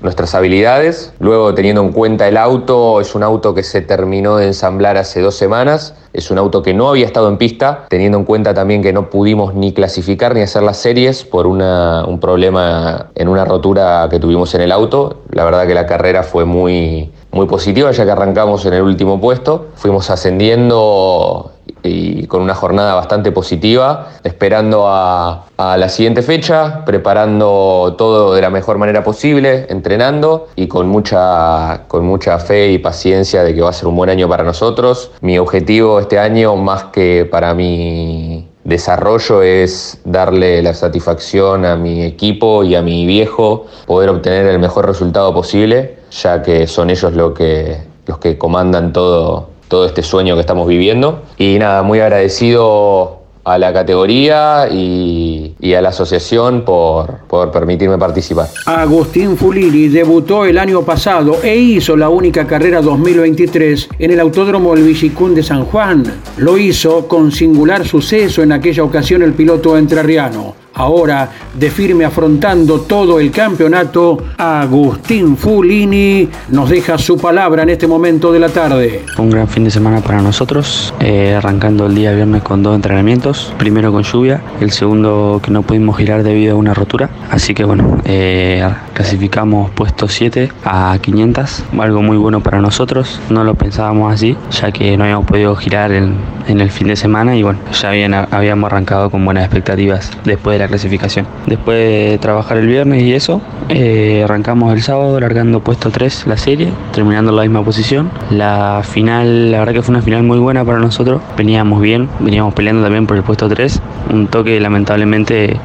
nuestras 0.02 0.34
habilidades. 0.34 1.12
Luego, 1.18 1.54
teniendo 1.54 1.82
en 1.82 1.92
cuenta 1.92 2.28
el 2.28 2.36
auto, 2.36 3.00
es 3.00 3.14
un 3.14 3.22
auto 3.22 3.54
que 3.54 3.62
se 3.62 3.80
terminó 3.80 4.36
de 4.36 4.46
ensamblar 4.46 4.96
hace 4.96 5.20
dos 5.20 5.36
semanas. 5.36 5.94
Es 6.12 6.30
un 6.30 6.38
auto 6.38 6.62
que 6.62 6.74
no 6.74 6.90
había 6.90 7.06
estado 7.06 7.28
en 7.28 7.38
pista, 7.38 7.86
teniendo 7.88 8.18
en 8.18 8.24
cuenta 8.24 8.52
también 8.52 8.82
que 8.82 8.92
no 8.92 9.08
pudimos 9.08 9.54
ni 9.54 9.72
clasificar 9.72 10.34
ni 10.34 10.42
hacer 10.42 10.62
las 10.62 10.76
series 10.76 11.24
por 11.24 11.46
un 11.46 12.18
problema 12.20 13.06
en 13.14 13.28
una 13.28 13.44
rotura 13.44 14.08
que 14.10 14.18
tuvimos 14.18 14.54
en 14.54 14.60
el 14.60 14.72
auto. 14.72 15.22
La 15.30 15.44
verdad 15.44 15.66
que 15.66 15.74
la 15.74 15.86
carrera 15.86 16.22
fue 16.22 16.44
muy, 16.44 17.10
muy 17.30 17.46
positiva 17.46 17.90
ya 17.92 18.04
que 18.04 18.10
arrancamos 18.10 18.66
en 18.66 18.74
el 18.74 18.82
último 18.82 19.20
puesto. 19.20 19.68
Fuimos 19.76 20.10
ascendiendo 20.10 21.52
y 21.82 22.26
con 22.26 22.42
una 22.42 22.54
jornada 22.54 22.94
bastante 22.94 23.32
positiva, 23.32 24.08
esperando 24.24 24.86
a, 24.88 25.46
a, 25.56 25.76
la 25.76 25.88
siguiente 25.88 26.22
fecha, 26.22 26.84
preparando 26.84 27.94
todo 27.98 28.34
de 28.34 28.42
la 28.42 28.50
mejor 28.50 28.78
manera 28.78 29.02
posible, 29.02 29.66
entrenando 29.68 30.48
y 30.56 30.68
con 30.68 30.88
mucha, 30.88 31.82
con 31.88 32.04
mucha 32.04 32.38
fe 32.38 32.72
y 32.72 32.78
paciencia 32.78 33.42
de 33.42 33.54
que 33.54 33.60
va 33.60 33.70
a 33.70 33.72
ser 33.72 33.88
un 33.88 33.96
buen 33.96 34.10
año 34.10 34.28
para 34.28 34.44
nosotros. 34.44 35.10
Mi 35.20 35.38
objetivo 35.38 36.00
este 36.00 36.18
año, 36.18 36.56
más 36.56 36.84
que 36.84 37.28
para 37.30 37.54
mi 37.54 38.48
desarrollo, 38.64 39.42
es 39.42 40.00
darle 40.04 40.62
la 40.62 40.74
satisfacción 40.74 41.64
a 41.64 41.76
mi 41.76 42.04
equipo 42.04 42.62
y 42.62 42.74
a 42.74 42.82
mi 42.82 43.06
viejo, 43.06 43.66
poder 43.86 44.10
obtener 44.10 44.46
el 44.46 44.58
mejor 44.58 44.86
resultado 44.86 45.34
posible, 45.34 45.96
ya 46.10 46.42
que 46.42 46.66
son 46.66 46.90
ellos 46.90 47.12
lo 47.14 47.34
que, 47.34 47.78
los 48.06 48.18
que 48.18 48.38
comandan 48.38 48.92
todo 48.92 49.51
todo 49.72 49.86
este 49.86 50.02
sueño 50.02 50.34
que 50.34 50.42
estamos 50.42 50.68
viviendo. 50.68 51.22
Y 51.38 51.58
nada, 51.58 51.82
muy 51.82 51.98
agradecido 51.98 53.20
a 53.42 53.56
la 53.56 53.72
categoría 53.72 54.68
y, 54.70 55.54
a 55.74 55.80
la 55.80 55.88
asociación 55.88 56.62
por, 56.62 57.20
por 57.26 57.50
permitirme 57.50 57.96
participar. 57.96 58.48
Agustín 58.66 59.34
Fulini 59.34 59.88
debutó 59.88 60.44
el 60.44 60.58
año 60.58 60.82
pasado 60.82 61.38
e 61.42 61.56
hizo 61.56 61.96
la 61.96 62.10
única 62.10 62.46
carrera 62.46 62.82
2023 62.82 63.88
en 63.98 64.10
el 64.10 64.20
Autódromo 64.20 64.74
El 64.74 64.82
Villicún 64.82 65.34
de 65.34 65.42
San 65.42 65.64
Juan. 65.64 66.04
Lo 66.36 66.58
hizo 66.58 67.08
con 67.08 67.32
singular 67.32 67.86
suceso 67.86 68.42
en 68.42 68.52
aquella 68.52 68.84
ocasión 68.84 69.22
el 69.22 69.32
piloto 69.32 69.78
entrerriano. 69.78 70.61
Ahora, 70.74 71.28
de 71.54 71.70
firme 71.70 72.04
afrontando 72.04 72.80
todo 72.80 73.20
el 73.20 73.30
campeonato, 73.30 74.18
Agustín 74.38 75.36
Fulini 75.36 76.28
nos 76.48 76.70
deja 76.70 76.96
su 76.96 77.18
palabra 77.18 77.62
en 77.62 77.70
este 77.70 77.86
momento 77.86 78.32
de 78.32 78.40
la 78.40 78.48
tarde. 78.48 79.04
Un 79.18 79.28
gran 79.28 79.48
fin 79.48 79.64
de 79.64 79.70
semana 79.70 80.00
para 80.00 80.22
nosotros, 80.22 80.94
eh, 81.00 81.34
arrancando 81.36 81.86
el 81.86 81.94
día 81.94 82.12
viernes 82.12 82.42
con 82.42 82.62
dos 82.62 82.74
entrenamientos, 82.74 83.52
primero 83.58 83.92
con 83.92 84.02
lluvia, 84.02 84.40
el 84.60 84.70
segundo 84.70 85.40
que 85.42 85.50
no 85.50 85.62
pudimos 85.62 85.98
girar 85.98 86.22
debido 86.22 86.54
a 86.54 86.58
una 86.58 86.72
rotura, 86.72 87.10
así 87.30 87.52
que 87.52 87.64
bueno, 87.64 87.98
eh, 88.04 88.66
clasificamos 88.94 89.70
puesto 89.72 90.08
7 90.08 90.50
a 90.64 90.96
500, 91.00 91.64
algo 91.78 92.02
muy 92.02 92.16
bueno 92.16 92.42
para 92.42 92.60
nosotros, 92.62 93.20
no 93.28 93.44
lo 93.44 93.54
pensábamos 93.54 94.12
así, 94.12 94.36
ya 94.50 94.72
que 94.72 94.96
no 94.96 95.04
habíamos 95.04 95.26
podido 95.26 95.54
girar 95.54 95.92
en, 95.92 96.16
el 96.46 96.70
fin 96.70 96.88
de 96.88 96.96
semana 96.96 97.36
y 97.36 97.42
bueno, 97.42 97.58
ya 97.72 97.90
habían, 97.90 98.14
habíamos 98.14 98.70
arrancado 98.70 99.10
con 99.10 99.24
buenas 99.24 99.44
expectativas 99.44 100.10
después 100.24 100.58
de 100.58 100.61
la 100.62 100.68
clasificación. 100.68 101.26
Después 101.46 101.76
de 101.76 102.18
trabajar 102.18 102.56
el 102.56 102.66
viernes 102.66 103.02
y 103.02 103.12
eso, 103.12 103.40
eh, 103.68 104.22
arrancamos 104.24 104.72
el 104.74 104.82
sábado 104.82 105.18
largando 105.20 105.60
puesto 105.60 105.90
3 105.90 106.26
la 106.26 106.36
serie, 106.36 106.72
terminando 106.92 107.30
en 107.30 107.36
la 107.36 107.42
misma 107.42 107.64
posición. 107.64 108.10
La 108.30 108.82
final, 108.84 109.50
la 109.50 109.58
verdad 109.58 109.74
que 109.74 109.82
fue 109.82 109.94
una 109.94 110.02
final 110.02 110.22
muy 110.22 110.38
buena 110.38 110.64
para 110.64 110.78
nosotros, 110.78 111.20
veníamos 111.36 111.80
bien, 111.80 112.08
veníamos 112.20 112.54
peleando 112.54 112.82
también 112.82 113.06
por 113.06 113.16
el 113.16 113.22
puesto 113.22 113.48
3, 113.48 113.80
un 114.12 114.28
toque 114.28 114.60
lamentablemente 114.60 115.58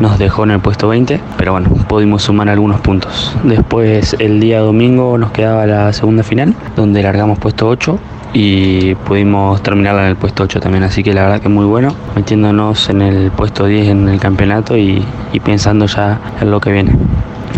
nos 0.00 0.18
dejó 0.18 0.44
en 0.44 0.52
el 0.52 0.60
puesto 0.60 0.88
20, 0.88 1.20
pero 1.36 1.52
bueno, 1.52 1.70
pudimos 1.88 2.22
sumar 2.22 2.48
algunos 2.48 2.80
puntos. 2.80 3.34
Después 3.44 4.16
el 4.18 4.40
día 4.40 4.60
domingo 4.60 5.16
nos 5.18 5.30
quedaba 5.30 5.66
la 5.66 5.92
segunda 5.92 6.22
final, 6.22 6.54
donde 6.76 7.02
largamos 7.02 7.38
puesto 7.38 7.68
8 7.68 7.98
y 8.32 8.94
pudimos 8.94 9.62
terminarla 9.62 10.04
en 10.04 10.08
el 10.10 10.16
puesto 10.16 10.44
8 10.44 10.60
también, 10.60 10.84
así 10.84 11.02
que 11.02 11.12
la 11.12 11.22
verdad 11.22 11.40
que 11.40 11.48
muy 11.48 11.66
bueno, 11.66 11.94
metiéndonos 12.14 12.88
en 12.88 13.02
el 13.02 13.30
puesto 13.30 13.66
10 13.66 13.88
en 13.88 14.08
el 14.08 14.20
campeonato 14.20 14.76
y, 14.76 15.04
y 15.32 15.40
pensando 15.40 15.86
ya 15.86 16.20
en 16.40 16.50
lo 16.50 16.60
que 16.60 16.72
viene. 16.72 16.96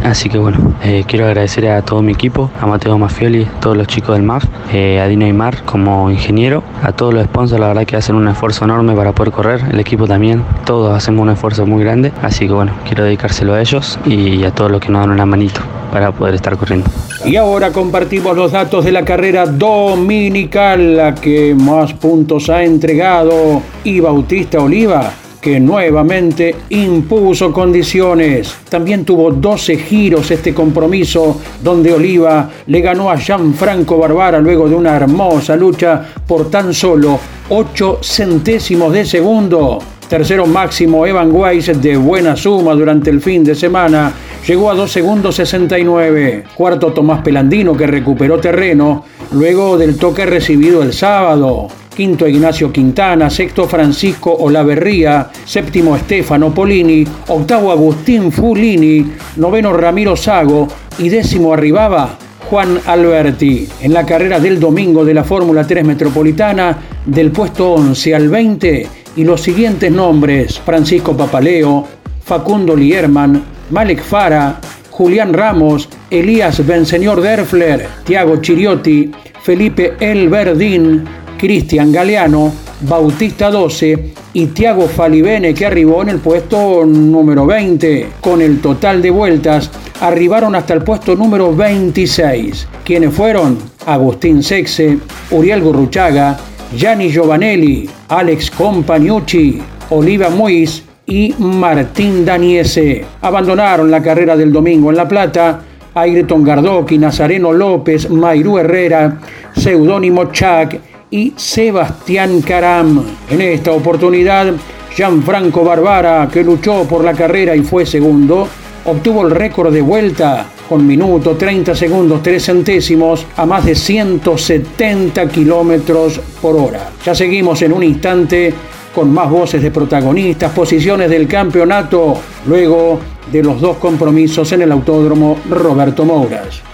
Así 0.05 0.29
que 0.29 0.37
bueno, 0.37 0.75
eh, 0.85 1.05
quiero 1.09 1.25
agradecer 1.25 1.67
a 1.67 1.81
todo 1.81 2.03
mi 2.03 2.13
equipo, 2.13 2.51
a 2.61 2.67
Mateo 2.67 2.99
Mafioli, 2.99 3.49
todos 3.62 3.75
los 3.75 3.87
chicos 3.87 4.14
del 4.14 4.23
MAF, 4.23 4.45
eh, 4.71 5.01
a 5.01 5.09
Dino 5.09 5.25
Aymar 5.25 5.64
como 5.64 6.11
ingeniero, 6.11 6.62
a 6.83 6.93
todos 6.93 7.14
los 7.14 7.25
sponsors, 7.25 7.59
la 7.59 7.69
verdad 7.69 7.87
que 7.87 7.97
hacen 7.97 8.14
un 8.14 8.29
esfuerzo 8.29 8.67
enorme 8.67 8.95
para 8.95 9.12
poder 9.12 9.33
correr, 9.33 9.62
el 9.73 9.81
equipo 9.81 10.07
también, 10.07 10.45
todos 10.67 10.95
hacemos 10.95 11.23
un 11.23 11.31
esfuerzo 11.31 11.64
muy 11.64 11.83
grande, 11.83 12.12
así 12.23 12.47
que 12.47 12.53
bueno, 12.53 12.73
quiero 12.85 13.05
dedicárselo 13.05 13.55
a 13.55 13.62
ellos 13.62 13.99
y 14.05 14.45
a 14.45 14.51
todos 14.51 14.71
los 14.71 14.79
que 14.83 14.90
nos 14.90 15.01
dan 15.01 15.11
una 15.11 15.25
manito 15.25 15.62
para 15.90 16.12
poder 16.12 16.35
estar 16.35 16.55
corriendo. 16.59 16.87
Y 17.25 17.37
ahora 17.37 17.73
compartimos 17.73 18.37
los 18.37 18.53
datos 18.53 18.85
de 18.85 18.93
la 18.93 19.07
carrera 19.07 19.47
dominical, 19.47 20.99
la 20.99 21.14
que 21.14 21.55
más 21.55 21.95
puntos 21.95 22.51
ha 22.51 22.62
entregado 22.62 23.62
y 23.83 24.01
Bautista 24.01 24.61
Oliva 24.61 25.14
que 25.44 25.61
nuevamente 25.61 26.57
impuso 26.70 27.52
condiciones. 27.52 28.57
También 28.70 29.04
tuvo 29.04 29.30
12 29.30 29.76
giros 29.76 30.30
este 30.30 30.54
compromiso, 30.54 31.38
donde 31.62 31.92
Oliva 31.92 32.48
le 32.66 32.80
ganó 32.80 33.11
a 33.11 33.18
Gianfranco 33.18 33.98
Barbara 33.98 34.40
luego 34.40 34.66
de 34.70 34.74
una 34.74 34.96
hermosa 34.96 35.54
lucha 35.54 36.02
por 36.26 36.50
tan 36.50 36.72
solo 36.72 37.20
8 37.50 37.98
centésimos 38.02 38.90
de 38.94 39.04
segundo. 39.04 39.80
Tercero 40.09 40.46
máximo 40.46 41.04
Evan 41.04 41.30
Weiss 41.30 41.78
de 41.78 41.98
buena 41.98 42.37
suma 42.37 42.72
durante 42.72 43.11
el 43.11 43.20
fin 43.20 43.44
de 43.44 43.54
semana. 43.54 44.14
Llegó 44.46 44.70
a 44.70 44.74
2 44.74 44.90
segundos 44.90 45.35
69. 45.35 46.44
Cuarto 46.54 46.94
Tomás 46.94 47.20
Pelandino 47.20 47.76
que 47.76 47.87
recuperó 47.87 48.38
terreno 48.38 49.04
luego 49.33 49.76
del 49.76 49.98
toque 49.98 50.24
recibido 50.24 50.83
el 50.83 50.94
sábado. 50.94 51.68
Quinto 51.94 52.26
Ignacio 52.26 52.72
Quintana, 52.72 53.30
sexto 53.30 53.68
Francisco 53.68 54.33
Olaverría, 54.33 55.30
séptimo 55.44 55.94
Estefano 55.94 56.52
Polini, 56.52 57.07
octavo 57.28 57.70
Agustín 57.70 58.33
Fulini, 58.33 59.12
noveno 59.37 59.72
Ramiro 59.72 60.16
Sago. 60.16 60.66
Y 60.98 61.09
décimo 61.09 61.52
arribaba 61.52 62.18
Juan 62.50 62.80
Alberti. 62.87 63.68
En 63.80 63.92
la 63.92 64.04
carrera 64.04 64.40
del 64.40 64.59
domingo 64.59 65.04
de 65.04 65.14
la 65.14 65.24
Fórmula 65.24 65.66
3 65.66 65.85
Metropolitana, 65.85 66.76
del 67.07 67.30
puesto 67.30 67.74
11 67.74 68.14
al 68.14 68.28
20, 68.28 68.88
y 69.16 69.24
los 69.24 69.40
siguientes 69.40 69.90
nombres: 69.90 70.59
Francisco 70.59 71.16
Papaleo, 71.16 71.87
Facundo 72.24 72.74
Lierman, 72.74 73.42
Malek 73.70 74.02
Fara, 74.02 74.61
Julián 74.90 75.33
Ramos, 75.33 75.88
Elías 76.11 76.64
Benseñor 76.66 77.20
Derfler, 77.20 77.87
Tiago 78.04 78.37
Chiriotti, 78.37 79.11
Felipe 79.42 79.94
Elverdín, 80.00 81.04
Cristian 81.44 81.92
Galeano, 81.92 82.50
Bautista 82.88 83.50
12 83.50 84.14
y 84.33 84.46
Tiago 84.46 84.88
Falibene 84.88 85.52
que 85.52 85.66
arribó 85.66 86.00
en 86.00 86.09
el 86.09 86.18
puesto 86.18 86.87
número 86.87 87.44
20. 87.44 88.12
Con 88.22 88.40
el 88.40 88.62
total 88.62 89.02
de 89.02 89.11
vueltas 89.11 89.70
arribaron 90.00 90.54
hasta 90.54 90.72
el 90.72 90.80
puesto 90.80 91.14
número 91.14 91.54
26. 91.54 92.66
quienes 92.83 93.12
fueron? 93.12 93.59
Agustín 93.85 94.42
Sexe, 94.42 94.96
Uriel 95.33 95.61
Gurruchaga, 95.61 96.38
Gianni 96.74 97.11
Giovanelli, 97.11 97.90
Alex 98.09 98.50
Compagnucci, 98.50 99.61
Oliva 99.90 100.30
Muiz 100.30 100.83
y 101.04 101.35
Martín 101.40 102.24
Daniese. 102.24 103.04
Abandonaron 103.20 103.90
la 103.90 104.00
carrera 104.00 104.35
del 104.35 104.50
domingo 104.50 104.88
en 104.88 104.96
La 104.96 105.07
Plata 105.07 105.61
Aireton 105.94 106.42
Gardoki, 106.42 106.96
Nazareno 106.96 107.52
López, 107.52 108.09
Mairú 108.09 108.57
Herrera, 108.57 109.20
Seudónimo 109.54 110.33
Chac 110.33 110.93
y 111.14 111.33
Sebastián 111.37 112.42
Caram. 112.42 113.05
En 113.31 113.40
esta 113.40 113.70
oportunidad, 113.70 114.53
Gianfranco 114.96 115.62
Barbara, 115.62 116.29
que 116.33 116.42
luchó 116.42 116.88
por 116.88 117.05
la 117.05 117.12
carrera 117.14 117.55
y 117.55 117.61
fue 117.61 117.87
segundo, 117.87 118.48
obtuvo 118.85 119.24
el 119.24 119.31
récord 119.31 119.72
de 119.72 119.81
vuelta 119.81 120.44
con 120.68 120.85
minuto 120.85 121.37
30 121.37 121.72
segundos 121.77 122.20
3 122.20 122.44
centésimos 122.44 123.27
a 123.37 123.46
más 123.46 123.64
de 123.64 123.77
170 123.77 125.29
kilómetros 125.29 126.20
por 126.42 126.57
hora. 126.57 126.90
Ya 127.05 127.14
seguimos 127.14 127.62
en 127.62 127.74
un 127.74 127.85
instante 127.85 128.53
con 128.92 129.12
más 129.14 129.31
voces 129.31 129.62
de 129.62 129.70
protagonistas, 129.70 130.50
posiciones 130.50 131.09
del 131.09 131.29
campeonato, 131.29 132.14
luego 132.48 132.98
de 133.31 133.40
los 133.40 133.61
dos 133.61 133.77
compromisos 133.77 134.50
en 134.50 134.62
el 134.62 134.72
Autódromo 134.72 135.38
Roberto 135.48 136.05
Mouras. 136.05 136.74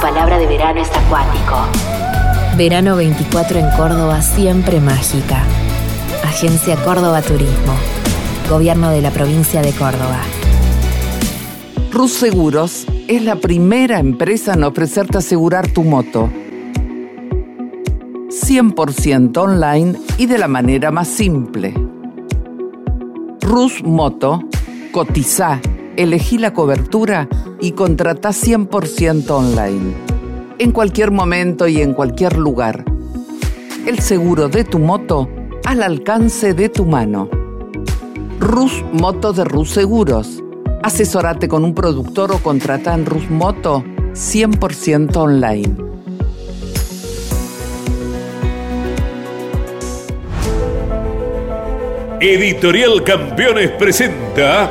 Palabra 0.00 0.38
de 0.38 0.46
verano 0.46 0.80
es 0.80 0.88
acuático. 0.88 1.56
Verano 2.56 2.96
24 2.96 3.58
en 3.58 3.70
Córdoba, 3.76 4.22
siempre 4.22 4.80
mágica. 4.80 5.44
Agencia 6.24 6.76
Córdoba 6.76 7.20
Turismo. 7.20 7.74
Gobierno 8.48 8.90
de 8.90 9.02
la 9.02 9.10
provincia 9.10 9.60
de 9.60 9.72
Córdoba. 9.72 10.20
Rus 11.92 12.12
Seguros 12.12 12.86
es 13.08 13.22
la 13.22 13.36
primera 13.36 13.98
empresa 13.98 14.54
en 14.54 14.64
ofrecerte 14.64 15.18
asegurar 15.18 15.68
tu 15.68 15.84
moto. 15.84 16.30
100% 18.30 19.36
online 19.36 19.98
y 20.16 20.24
de 20.24 20.38
la 20.38 20.48
manera 20.48 20.90
más 20.90 21.08
simple. 21.08 21.74
Rus 23.42 23.82
Moto, 23.84 24.40
cotiza, 24.92 25.60
elegí 26.02 26.38
la 26.38 26.52
cobertura 26.54 27.28
y 27.60 27.72
contrata 27.72 28.30
100% 28.30 29.30
online. 29.30 29.94
En 30.58 30.72
cualquier 30.72 31.10
momento 31.10 31.68
y 31.68 31.82
en 31.82 31.92
cualquier 31.92 32.36
lugar. 32.36 32.84
El 33.86 33.98
seguro 34.00 34.48
de 34.48 34.64
tu 34.64 34.78
moto 34.78 35.28
al 35.64 35.82
alcance 35.82 36.54
de 36.54 36.68
tu 36.68 36.86
mano. 36.86 37.28
Rus 38.38 38.82
Moto 38.92 39.32
de 39.32 39.44
Rus 39.44 39.70
Seguros. 39.70 40.42
Asesórate 40.82 41.48
con 41.48 41.64
un 41.64 41.74
productor 41.74 42.32
o 42.32 42.38
contrata 42.38 42.94
en 42.94 43.04
Rus 43.04 43.28
Moto 43.30 43.84
100% 44.12 45.16
online. 45.16 45.76
Editorial 52.22 53.02
Campeones 53.02 53.70
presenta 53.72 54.70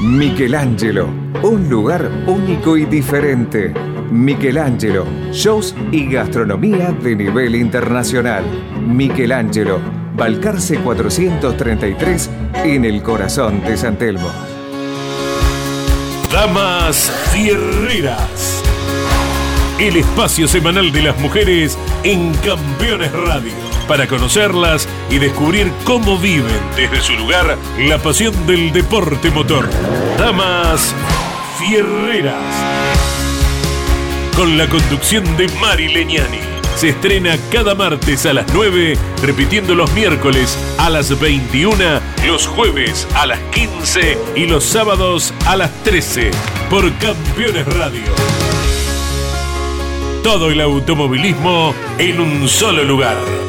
Michelangelo, 0.00 1.08
un 1.42 1.68
lugar 1.68 2.08
único 2.28 2.76
y 2.76 2.84
diferente. 2.84 3.74
Michelangelo, 4.12 5.04
shows 5.32 5.74
y 5.90 6.06
gastronomía 6.08 6.92
de 6.92 7.16
nivel 7.16 7.56
internacional. 7.56 8.44
Michelangelo, 8.86 9.80
Balcarce 10.14 10.78
433 10.78 12.30
en 12.64 12.84
el 12.84 13.02
corazón 13.02 13.60
de 13.62 13.76
San 13.76 13.98
Telmo. 13.98 14.30
Damas 16.32 17.10
Fierreras. 17.32 18.62
El 19.80 19.96
espacio 19.96 20.46
semanal 20.46 20.92
de 20.92 21.02
las 21.02 21.18
mujeres 21.18 21.76
en 22.04 22.32
Campeones 22.34 23.10
Radio. 23.10 23.67
Para 23.88 24.06
conocerlas 24.06 24.86
y 25.08 25.18
descubrir 25.18 25.72
cómo 25.84 26.18
viven 26.18 26.60
desde 26.76 27.00
su 27.00 27.14
lugar 27.14 27.56
la 27.78 27.96
pasión 27.96 28.46
del 28.46 28.70
deporte 28.70 29.30
motor. 29.30 29.66
Damas 30.18 30.94
Fierreras. 31.58 32.34
Con 34.36 34.58
la 34.58 34.68
conducción 34.68 35.24
de 35.38 35.48
Mari 35.60 35.88
Leñani. 35.88 36.38
Se 36.76 36.90
estrena 36.90 37.38
cada 37.50 37.74
martes 37.74 38.26
a 38.26 38.34
las 38.34 38.46
9, 38.52 38.96
repitiendo 39.22 39.74
los 39.74 39.90
miércoles 39.94 40.58
a 40.76 40.90
las 40.90 41.18
21, 41.18 41.74
los 42.26 42.46
jueves 42.46 43.08
a 43.14 43.26
las 43.26 43.40
15 43.52 44.18
y 44.36 44.46
los 44.46 44.64
sábados 44.64 45.32
a 45.46 45.56
las 45.56 45.72
13 45.82 46.30
por 46.68 46.92
Campeones 46.98 47.66
Radio. 47.74 48.02
Todo 50.22 50.50
el 50.50 50.60
automovilismo 50.60 51.74
en 51.98 52.20
un 52.20 52.48
solo 52.48 52.84
lugar. 52.84 53.47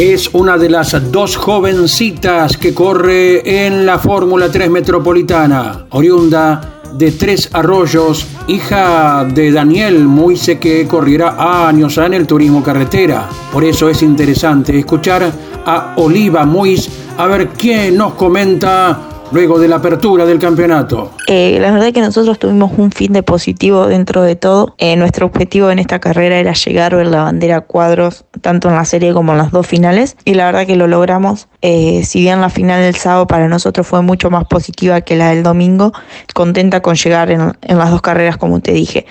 Es 0.00 0.30
una 0.32 0.56
de 0.56 0.70
las 0.70 1.12
dos 1.12 1.36
jovencitas 1.36 2.56
que 2.56 2.72
corre 2.72 3.66
en 3.66 3.84
la 3.84 3.98
Fórmula 3.98 4.50
3 4.50 4.70
Metropolitana, 4.70 5.84
oriunda 5.90 6.80
de 6.94 7.12
Tres 7.12 7.50
Arroyos, 7.52 8.26
hija 8.48 9.26
de 9.26 9.52
Daniel 9.52 10.06
Muise 10.06 10.58
que 10.58 10.88
corriera 10.88 11.68
años 11.68 11.98
en 11.98 12.14
el 12.14 12.26
turismo 12.26 12.62
carretera. 12.62 13.28
Por 13.52 13.62
eso 13.62 13.90
es 13.90 14.00
interesante 14.02 14.78
escuchar 14.78 15.30
a 15.66 15.92
Oliva 15.96 16.46
Muis 16.46 16.88
a 17.18 17.26
ver 17.26 17.48
quién 17.48 17.98
nos 17.98 18.14
comenta 18.14 19.26
luego 19.32 19.58
de 19.58 19.68
la 19.68 19.76
apertura 19.76 20.24
del 20.24 20.38
campeonato? 20.38 21.12
Eh, 21.32 21.58
la 21.60 21.70
verdad 21.70 21.86
es 21.86 21.94
que 21.94 22.00
nosotros 22.00 22.40
tuvimos 22.40 22.72
un 22.76 22.90
fin 22.90 23.12
de 23.12 23.22
positivo 23.22 23.86
dentro 23.86 24.22
de 24.22 24.34
todo. 24.34 24.74
Eh, 24.78 24.96
nuestro 24.96 25.26
objetivo 25.26 25.70
en 25.70 25.78
esta 25.78 26.00
carrera 26.00 26.38
era 26.38 26.54
llegar 26.54 26.92
a 26.92 26.96
ver 26.96 27.06
la 27.06 27.22
bandera 27.22 27.60
cuadros 27.60 28.24
tanto 28.40 28.68
en 28.68 28.74
la 28.74 28.84
serie 28.84 29.12
como 29.12 29.30
en 29.30 29.38
las 29.38 29.52
dos 29.52 29.64
finales 29.64 30.16
y 30.24 30.34
la 30.34 30.46
verdad 30.46 30.66
que 30.66 30.74
lo 30.74 30.88
logramos. 30.88 31.46
Eh, 31.62 32.02
si 32.04 32.20
bien 32.20 32.40
la 32.40 32.50
final 32.50 32.82
del 32.82 32.96
sábado 32.96 33.28
para 33.28 33.46
nosotros 33.46 33.86
fue 33.86 34.02
mucho 34.02 34.28
más 34.28 34.44
positiva 34.46 35.02
que 35.02 35.14
la 35.14 35.28
del 35.28 35.44
domingo, 35.44 35.92
contenta 36.34 36.82
con 36.82 36.96
llegar 36.96 37.30
en, 37.30 37.52
en 37.62 37.78
las 37.78 37.92
dos 37.92 38.02
carreras 38.02 38.36
como 38.36 38.58
te 38.58 38.72
dije. 38.72 39.06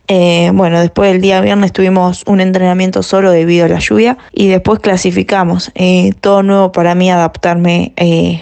bueno, 0.54 0.82
después 0.82 1.14
del 1.14 1.22
día 1.22 1.40
viernes 1.40 1.72
tuvimos 1.72 2.24
un 2.28 2.42
entrenamiento 2.42 3.02
solo 3.02 3.32
debido 3.32 3.66
a 3.66 3.70
la 3.70 3.80
lluvia 3.80 4.18
y 4.34 4.50
después 4.50 4.80
clasificamos. 4.82 5.72
todo 6.20 6.44
nuevo 6.44 6.74
para 6.74 6.96
mí 6.96 7.10
adaptarme 7.10 7.94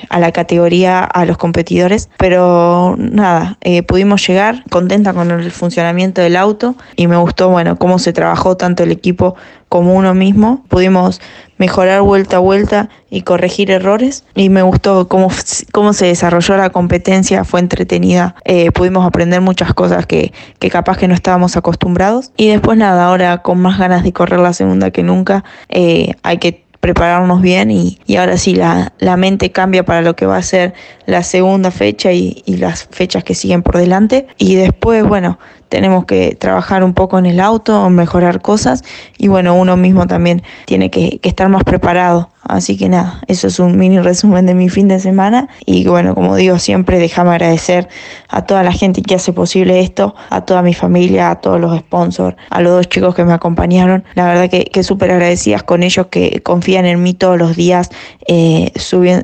a 0.09 0.19
la 0.19 0.31
categoría, 0.31 1.03
a 1.03 1.25
los 1.25 1.37
competidores 1.37 2.09
pero 2.17 2.95
nada, 2.97 3.57
eh, 3.69 3.83
pudimos 3.83 4.25
llegar 4.25 4.63
contenta 4.69 5.11
con 5.11 5.29
el 5.29 5.51
funcionamiento 5.51 6.21
del 6.21 6.37
auto 6.37 6.77
y 6.95 7.07
me 7.07 7.17
gustó, 7.17 7.49
bueno, 7.49 7.75
cómo 7.75 7.99
se 7.99 8.13
trabajó 8.13 8.55
tanto 8.55 8.83
el 8.83 8.93
equipo 8.93 9.35
como 9.67 9.93
uno 9.93 10.13
mismo. 10.13 10.63
Pudimos 10.69 11.19
mejorar 11.57 11.99
vuelta 11.99 12.37
a 12.37 12.39
vuelta 12.39 12.87
y 13.09 13.23
corregir 13.23 13.69
errores 13.69 14.23
y 14.35 14.47
me 14.47 14.61
gustó 14.61 15.09
cómo, 15.09 15.27
cómo 15.73 15.91
se 15.91 16.05
desarrolló 16.05 16.55
la 16.55 16.69
competencia, 16.69 17.43
fue 17.43 17.59
entretenida, 17.59 18.35
eh, 18.45 18.71
pudimos 18.71 19.05
aprender 19.05 19.41
muchas 19.41 19.73
cosas 19.73 20.05
que, 20.05 20.31
que, 20.59 20.69
capaz 20.69 20.97
que 20.97 21.09
no 21.09 21.13
estábamos 21.13 21.57
acostumbrados 21.57 22.31
y 22.37 22.47
después 22.47 22.77
nada, 22.77 23.05
ahora 23.05 23.39
con 23.39 23.59
más 23.59 23.79
ganas 23.79 24.03
de 24.05 24.13
correr 24.13 24.39
la 24.39 24.53
segunda 24.53 24.91
que 24.91 25.03
nunca, 25.03 25.43
eh, 25.67 26.13
hay 26.23 26.37
que 26.37 26.66
prepararnos 26.79 27.41
bien 27.41 27.71
y, 27.71 27.99
ahora 28.17 28.37
sí 28.37 28.55
la, 28.55 28.93
la, 28.99 29.17
mente 29.17 29.51
cambia 29.51 29.83
para 29.83 30.01
lo 30.01 30.15
que 30.15 30.25
va 30.25 30.37
a 30.37 30.41
ser 30.41 30.73
la 31.05 31.23
segunda 31.23 31.71
fecha 31.71 32.11
y, 32.11 32.43
y, 32.45 32.57
las 32.57 32.85
fechas 32.85 33.23
que 33.23 33.35
siguen 33.35 33.63
por 33.63 33.77
delante 33.77 34.27
y 34.37 34.55
después 34.55 35.03
bueno 35.03 35.39
tenemos 35.69 36.05
que 36.05 36.35
trabajar 36.35 36.83
un 36.83 36.93
poco 36.93 37.19
en 37.19 37.25
el 37.25 37.39
auto, 37.39 37.89
mejorar 37.89 38.41
cosas 38.41 38.83
y 39.17 39.27
bueno, 39.27 39.55
uno 39.55 39.77
mismo 39.77 40.07
también 40.07 40.43
tiene 40.65 40.89
que, 40.89 41.19
estar 41.23 41.49
más 41.49 41.63
preparado. 41.63 42.29
Así 42.47 42.77
que 42.77 42.89
nada, 42.89 43.21
eso 43.27 43.47
es 43.47 43.59
un 43.59 43.77
mini 43.77 43.99
resumen 43.99 44.45
de 44.45 44.53
mi 44.53 44.69
fin 44.69 44.87
de 44.87 44.99
semana 44.99 45.49
y 45.65 45.85
bueno, 45.87 46.15
como 46.15 46.35
digo 46.35 46.59
siempre, 46.59 46.99
déjame 46.99 47.31
agradecer 47.31 47.89
a 48.29 48.45
toda 48.45 48.63
la 48.63 48.71
gente 48.71 49.01
que 49.01 49.15
hace 49.15 49.33
posible 49.33 49.79
esto, 49.81 50.15
a 50.29 50.41
toda 50.41 50.61
mi 50.61 50.73
familia, 50.73 51.31
a 51.31 51.41
todos 51.41 51.59
los 51.59 51.77
sponsors, 51.77 52.37
a 52.49 52.61
los 52.61 52.71
dos 52.71 52.87
chicos 52.89 53.15
que 53.15 53.25
me 53.25 53.33
acompañaron. 53.33 54.03
La 54.15 54.25
verdad 54.25 54.49
que, 54.49 54.65
que 54.65 54.83
súper 54.83 55.11
agradecidas 55.11 55.63
con 55.63 55.83
ellos 55.83 56.07
que 56.07 56.41
confían 56.41 56.85
en 56.85 57.03
mí 57.03 57.13
todos 57.13 57.37
los 57.37 57.55
días 57.55 57.89
eh, 58.27 58.71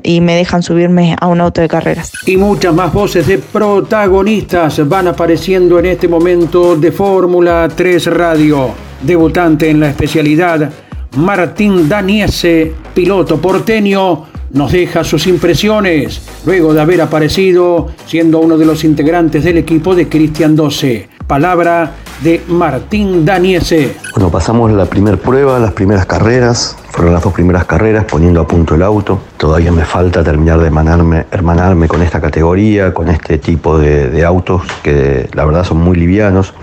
y 0.02 0.20
me 0.20 0.34
dejan 0.34 0.62
subirme 0.62 1.16
a 1.20 1.26
un 1.26 1.40
auto 1.40 1.60
de 1.60 1.68
carreras. 1.68 2.12
Y 2.26 2.36
muchas 2.36 2.74
más 2.74 2.92
voces 2.92 3.26
de 3.26 3.38
protagonistas 3.38 4.86
van 4.88 5.08
apareciendo 5.08 5.78
en 5.78 5.86
este 5.86 6.08
momento 6.08 6.76
de 6.76 6.92
Fórmula 6.92 7.68
3 7.74 8.06
Radio. 8.06 8.70
Debutante 9.02 9.68
en 9.68 9.80
la 9.80 9.90
especialidad, 9.90 10.70
Martín 11.16 11.88
Daniese, 11.88 12.74
piloto 12.92 13.40
porteño, 13.40 14.24
nos 14.52 14.72
deja 14.72 15.04
sus 15.04 15.26
impresiones 15.26 16.22
luego 16.44 16.74
de 16.74 16.80
haber 16.80 17.00
aparecido 17.00 17.88
siendo 18.06 18.40
uno 18.40 18.58
de 18.58 18.66
los 18.66 18.82
integrantes 18.84 19.44
del 19.44 19.58
equipo 19.58 19.94
de 19.94 20.08
Cristian 20.08 20.56
12. 20.56 21.08
Palabra 21.26 21.92
de 22.22 22.42
Martín 22.48 23.24
Daniese. 23.24 23.96
Bueno, 24.14 24.30
pasamos 24.30 24.72
la 24.72 24.86
primera 24.86 25.16
prueba, 25.16 25.58
las 25.58 25.72
primeras 25.72 26.04
carreras, 26.06 26.76
fueron 26.90 27.14
las 27.14 27.22
dos 27.22 27.32
primeras 27.32 27.64
carreras 27.64 28.04
poniendo 28.04 28.40
a 28.40 28.46
punto 28.46 28.74
el 28.74 28.82
auto. 28.82 29.20
Todavía 29.36 29.70
me 29.70 29.84
falta 29.84 30.24
terminar 30.24 30.58
de 30.58 30.66
hermanarme, 30.66 31.26
hermanarme 31.30 31.86
con 31.86 32.02
esta 32.02 32.20
categoría, 32.20 32.92
con 32.92 33.08
este 33.08 33.38
tipo 33.38 33.78
de, 33.78 34.10
de 34.10 34.24
autos 34.24 34.62
que 34.82 35.28
la 35.32 35.44
verdad 35.44 35.64
son 35.64 35.78
muy 35.78 35.96
livianos 35.96 36.54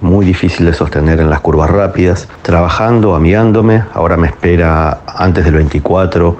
muy 0.00 0.24
difícil 0.24 0.66
de 0.66 0.74
sostener 0.74 1.20
en 1.20 1.30
las 1.30 1.40
curvas 1.40 1.70
rápidas, 1.70 2.28
trabajando, 2.42 3.14
amigándome, 3.14 3.84
ahora 3.94 4.16
me 4.16 4.28
espera 4.28 5.00
antes 5.06 5.44
del 5.44 5.54
24 5.54 6.36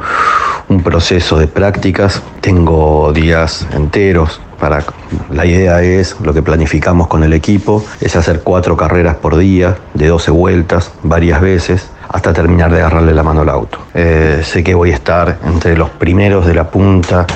un 0.68 0.82
proceso 0.82 1.38
de 1.38 1.46
prácticas, 1.46 2.22
tengo 2.40 3.12
días 3.12 3.66
enteros 3.72 4.40
para 4.60 4.84
la 5.30 5.46
idea 5.46 5.80
es 5.82 6.20
lo 6.20 6.34
que 6.34 6.42
planificamos 6.42 7.06
con 7.06 7.22
el 7.22 7.32
equipo 7.32 7.84
es 8.00 8.16
hacer 8.16 8.42
cuatro 8.42 8.76
carreras 8.76 9.16
por 9.16 9.36
día 9.36 9.76
de 9.94 10.08
12 10.08 10.30
vueltas 10.32 10.92
varias 11.02 11.40
veces 11.40 11.88
hasta 12.08 12.32
terminar 12.32 12.72
de 12.72 12.78
agarrarle 12.78 13.14
la 13.14 13.22
mano 13.22 13.42
al 13.42 13.50
auto. 13.50 13.78
Eh, 13.94 14.40
sé 14.42 14.64
que 14.64 14.74
voy 14.74 14.90
a 14.90 14.94
estar 14.94 15.38
entre 15.46 15.76
los 15.76 15.90
primeros 15.90 16.46
de 16.46 16.54
la 16.54 16.70
punta 16.70 17.26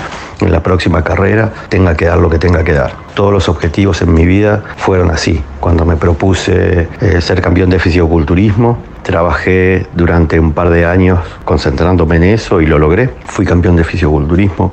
en 0.41 0.51
la 0.51 0.63
próxima 0.63 1.05
carrera, 1.05 1.53
tenga 1.69 1.95
que 1.95 2.07
dar 2.07 2.19
lo 2.19 2.29
que 2.29 2.39
tenga 2.39 2.65
que 2.65 2.73
dar. 2.73 2.93
Todos 3.15 3.33
los 3.33 3.49
objetivos 3.49 4.03
en 4.03 4.15
mi 4.15 4.25
vida 4.27 4.63
fueron 4.77 5.11
así. 5.11 5.43
Cuando 5.61 5.85
me 5.85 5.97
propuse 5.97 6.89
eh, 7.01 7.21
ser 7.21 7.41
campeón 7.41 7.71
de 7.71 7.79
fisioculturismo, 7.79 8.79
Trabajé 9.03 9.87
durante 9.95 10.39
un 10.39 10.53
par 10.53 10.71
de 10.71 10.87
años 10.87 11.19
concentrándome 11.45 12.17
en 12.17 12.23
eso 12.23 12.61
y 12.61 12.67
lo 12.67 12.79
logré. 12.79 13.11
Fui 13.25 13.45
campeón 13.45 13.75
de 13.75 13.83
fisioculturismo. 13.83 14.73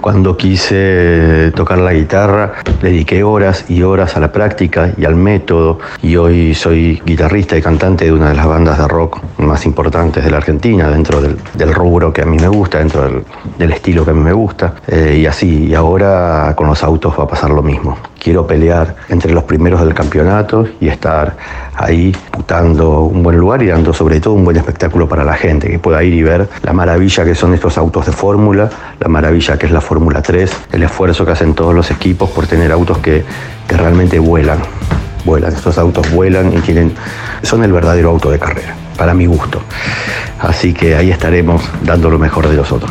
Cuando 0.00 0.36
quise 0.36 1.50
tocar 1.54 1.78
la 1.78 1.94
guitarra, 1.94 2.52
dediqué 2.82 3.24
horas 3.24 3.64
y 3.70 3.82
horas 3.82 4.14
a 4.16 4.20
la 4.20 4.30
práctica 4.30 4.92
y 4.98 5.06
al 5.06 5.16
método. 5.16 5.78
Y 6.02 6.16
hoy 6.16 6.54
soy 6.54 7.00
guitarrista 7.06 7.56
y 7.56 7.62
cantante 7.62 8.04
de 8.04 8.12
una 8.12 8.28
de 8.28 8.34
las 8.34 8.46
bandas 8.46 8.76
de 8.76 8.86
rock 8.86 9.20
más 9.38 9.64
importantes 9.64 10.22
de 10.22 10.30
la 10.30 10.36
Argentina, 10.36 10.90
dentro 10.90 11.22
del, 11.22 11.72
rubro 11.72 12.12
que 12.12 12.20
a 12.20 12.26
mí 12.26 12.36
me 12.36 12.48
gusta, 12.48 12.78
dentro 12.78 13.24
del, 13.58 13.72
estilo 13.72 14.04
que 14.04 14.10
a 14.10 14.14
mí 14.14 14.20
me 14.20 14.34
gusta. 14.34 14.74
Eh, 14.86 15.18
y 15.22 15.26
así, 15.26 15.68
y 15.68 15.74
ahora 15.74 16.52
con 16.54 16.66
los 16.66 16.82
autos 16.84 17.18
va 17.18 17.24
a 17.24 17.28
pasar 17.28 17.50
lo 17.50 17.62
mismo. 17.62 17.71
Quiero 18.18 18.46
pelear 18.46 18.96
entre 19.08 19.32
los 19.32 19.44
primeros 19.44 19.80
del 19.80 19.94
campeonato 19.94 20.66
y 20.80 20.88
estar 20.88 21.36
ahí 21.74 22.12
disputando 22.12 23.00
un 23.00 23.22
buen 23.22 23.36
lugar 23.36 23.62
y 23.62 23.66
dando 23.66 23.92
sobre 23.92 24.20
todo 24.20 24.34
un 24.34 24.44
buen 24.44 24.56
espectáculo 24.56 25.08
para 25.08 25.24
la 25.24 25.34
gente, 25.34 25.68
que 25.68 25.78
pueda 25.78 26.02
ir 26.02 26.14
y 26.14 26.22
ver 26.22 26.48
la 26.62 26.72
maravilla 26.72 27.24
que 27.24 27.34
son 27.34 27.54
estos 27.54 27.78
autos 27.78 28.06
de 28.06 28.12
fórmula, 28.12 28.70
la 29.00 29.08
maravilla 29.08 29.58
que 29.58 29.66
es 29.66 29.72
la 29.72 29.80
Fórmula 29.80 30.22
3, 30.22 30.50
el 30.72 30.82
esfuerzo 30.82 31.24
que 31.24 31.32
hacen 31.32 31.54
todos 31.54 31.74
los 31.74 31.90
equipos 31.90 32.30
por 32.30 32.46
tener 32.46 32.70
autos 32.72 32.98
que, 32.98 33.24
que 33.66 33.76
realmente 33.76 34.18
vuelan. 34.18 34.58
Vuelan, 35.24 35.52
estos 35.52 35.78
autos 35.78 36.10
vuelan 36.12 36.52
y 36.56 36.60
tienen, 36.60 36.92
son 37.42 37.62
el 37.62 37.72
verdadero 37.72 38.10
auto 38.10 38.30
de 38.30 38.38
carrera, 38.38 38.74
para 38.96 39.14
mi 39.14 39.26
gusto. 39.26 39.60
Así 40.40 40.74
que 40.74 40.96
ahí 40.96 41.10
estaremos 41.10 41.62
dando 41.84 42.10
lo 42.10 42.18
mejor 42.18 42.48
de 42.48 42.56
nosotros. 42.56 42.90